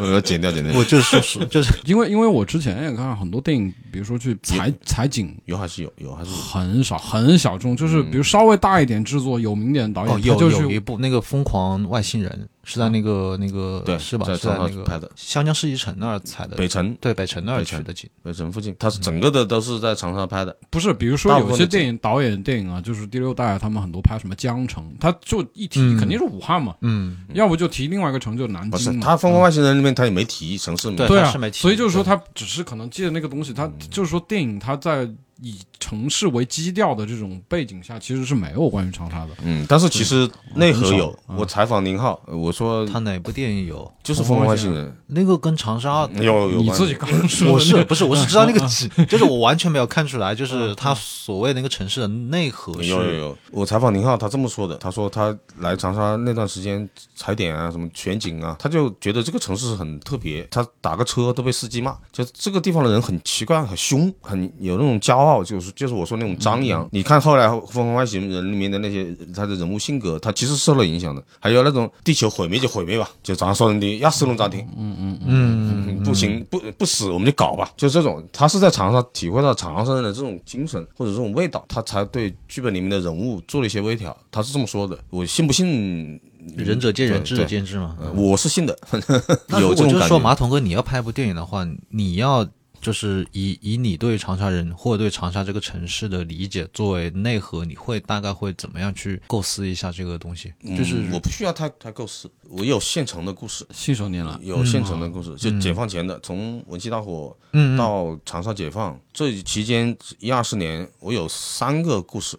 [0.00, 0.72] 我要剪掉剪掉。
[0.78, 1.72] 我就是说就是。
[1.84, 5.34] 因为因为我之前也看很多电影，比如说去采采景。
[5.46, 12.30] 有还是有，有还是很少很小众，就是比如稍微大一点制作、有名点导演，哦，有就有一部那个《疯狂外星人》
[12.64, 14.26] 是在那个那个对是吧？
[14.26, 18.08] 在长是在那个沙拍的湘江世纪城那儿采的，北城对北城那儿取的景。
[18.22, 20.56] 北城附近，它是整个的都是在长沙拍的。
[20.68, 29.06] 不是，比如说有些电影导演电影啊，就是第六代，他们很多拍什么江城，他就一提嗯肯定是武汉嘛，嗯，要不就提另外一个城，就是南不是京嘛。
[29.06, 35.08] 他《疯狂外星人》里面他也没提城市名，对对啊他是没，提所以就是说，他只是可能借那个东西，他就是说电影他在
[35.42, 39.30] 以城市为基调的这种背景下，其实是没有关于长沙的。
[39.42, 43.90] 嗯，但是其实内核有我采访宁浩，呃我说他哪部电影有？
[44.02, 44.96] 就是《疯狂外星人。
[45.06, 48.60] 那个跟长沙？》，有有关系你自己刚刚说的，我是不是我是知道那个，
[49.06, 66.88] 就是我完全没有看出来，就是他所谓那个城市的内核是有有有，我采访宁浩，他这么说的，他说他来长沙那段时间踩点啊，什么全景啊，他就觉得这个城市很特别，他打个车都被司机骂，就这个地方的人很奇怪、很凶、很有那种骄傲，就是就是我说那种张扬。
[66.92, 71.22] 你看后来《疯狂外星人》里面的那些他的人物性格，他其实受了影响的。
[71.38, 86.20] 还有那种地球毁灭就毁灭吧，就长沙说人的压死龙家庭，嗯嗯嗯，不行不不死我们就搞吧，就这种，他是在长沙体会到长沙人的这种精神或者这种味道，他才对剧本里面的人物做了一些微调，他是这么说的，我信不信？
[86.56, 87.94] 仁者见仁，智者见智嘛。
[88.00, 88.76] 呃我是信的，
[89.60, 90.34] 有这种感就说，马。
[90.34, 92.48] 桶哥，你要拍部电影的话，你要
[92.80, 100.52] 就是以以你对长沙人或者对长沙这个城市的理解作为内核，你会大概会怎么样去构思一下这个东西？
[100.76, 104.38] 就是嗯我不需要太太构思，我有现成的故事，信手拈来。
[104.42, 112.38] 有现成的故事，就解放前的，从文气大火嗯到长沙解放这期间一二十年，我有三个故事，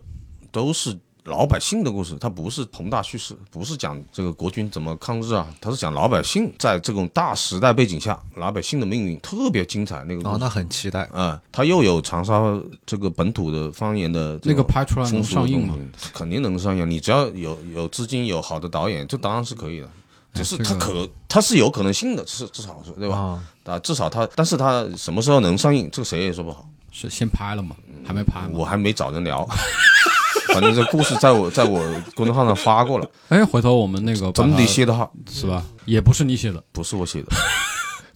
[0.52, 10.38] 都是老百姓的故事，它不是宏大叙事，不是讲这个国军怎么抗日啊，它是讲老百姓在这种大时代背景下，老百姓的命运特别精彩那个故哦，事。
[10.40, 11.04] 那很期待。
[11.14, 12.42] 啊、它又有长沙
[12.86, 15.76] 这个本土的方言的那个拍出来能上映吗？
[16.14, 19.90] 肯定能上映，你只要有有资金、有好的导演，这当然是可以的。
[20.34, 23.18] 就是这个它可它是有可能性的，是至少是对吧？
[23.18, 26.68] 啊，啊，至少它，但是它什么时候能上映，这个谁也说不好。
[26.90, 27.76] 是先拍了嘛？
[28.06, 28.48] 还没拍？
[28.54, 29.48] 我还没找人聊，
[30.54, 31.82] 反正这故事在我在我
[32.16, 35.64] 公众号上发过了，哎，回头我们那个怎么你写的好，是吧？
[35.86, 36.64] 也不是你写的。
[36.72, 37.28] 不是我写的。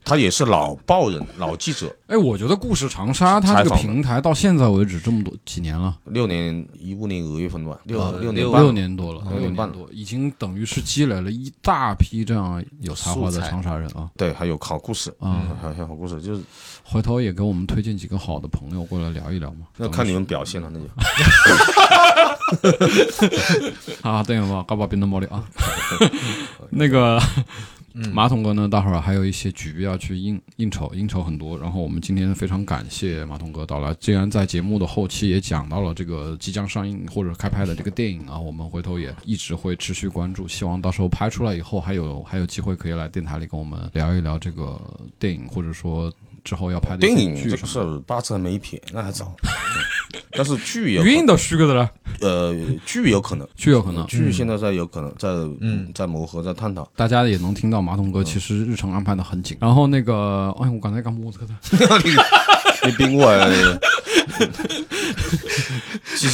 [0.08, 14.08] 他也是老报人、老记者，哎，我觉得故事长沙它这个平台到现在为止这么多几年了，六年一五年二月份吧，六啊六六年半六年多了，六六年半多，已经等于是积累了一大批这样有才华的长沙人啊。
[14.16, 16.44] 对，还有好故事啊还还有好故事，就是
[16.84, 19.66] 回头也给我们推荐几个好的朋友过来聊一聊嘛。
[19.76, 20.86] 那看你们表现了，那就
[24.02, 25.44] 啊，等一下吧，搞把别的毛利啊。
[26.70, 27.20] 那个
[28.12, 31.58] 马桶哥呢，待会儿还有一些局要去应应酬，应酬很多。
[31.58, 44.80] 然后我们今天非常感谢马桶哥到来，既然在节目的后期也讲到了这个即将上映或者开拍的这个电影啊，我们回头也一直会持续关注，希望到时候拍出来以后还有还有机会可以来电台里跟我们聊一聊这个
[45.18, 46.12] 电影，或者说
[46.44, 47.92] 之后要拍的一电些影这个事剧什么的。
[47.92, 49.34] 儿八字还没撇，那还早。
[50.36, 51.90] 但是剧有可语音都虚个的了，
[52.22, 52.56] 呃
[52.86, 54.06] 剧有可能，剧有可能。
[54.08, 55.30] 剧现在在有可能在
[55.62, 56.88] 嗯在磨合在探讨。
[56.96, 59.58] 大家也能听到马桶哥其实日程安排的很紧。
[59.60, 61.48] 然后那个，哎，我刚才干么子的？
[62.86, 63.26] 你冰我
[66.16, 66.28] 就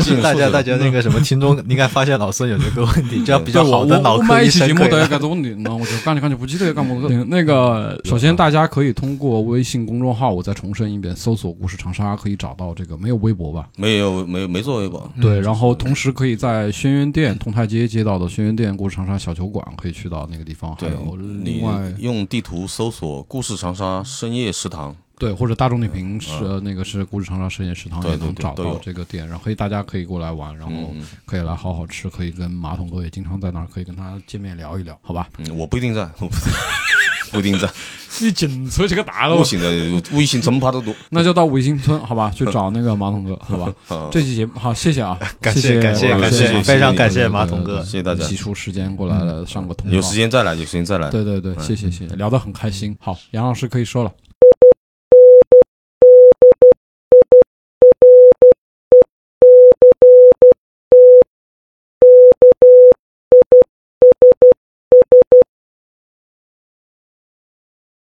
[0.00, 4.90] 是大家大家家那个什么听众应该发现老孙有这个问题，这样比较好的我我脑科医买一期节生可以了。
[4.90, 7.26] 目都有这个问题，那我就感觉感觉不记得干么子。
[7.28, 13.68] 那个，首先大家可以通过微信公众号，我再重申一遍，搜索“故事长沙”可以找到这个，没有微博吧？
[13.76, 35.28] 没有没有没做微博，对，然后同时可以在轩辕店通泰街街道的轩辕店故事长沙小酒馆可以去到那个地方，还对有你另外用地图搜索“故事长沙深夜食堂对，或者大众点评是、呃那个是故事长沙深夜食堂也能找到这个店，然后可以大家可以过来玩，然后嗯可以来好好吃，可以跟马桶哥也经常在那儿，可以跟他见面聊一聊，好吧？”。
[35.38, 36.52] 嗯，我不一定在，我不一定
[37.32, 37.68] 不一定在。
[38.22, 39.68] 你进出这个大微信的
[40.12, 40.94] 微信真怕得多。
[41.10, 42.30] 那就到维新村，好吧？
[42.34, 43.72] 去找那个马桶哥，好吧？
[43.94, 51.08] 啊这期节目好，谢谢啊，感谢谢感谢感谢非常感谢马桶哥谢谢大家挤出时间过来了，上个通告，有时间再来，有时间再来。
[51.10, 52.96] 对对对，谢谢谢谢，聊得很开心。
[53.00, 54.10] 好，杨老师可以说了。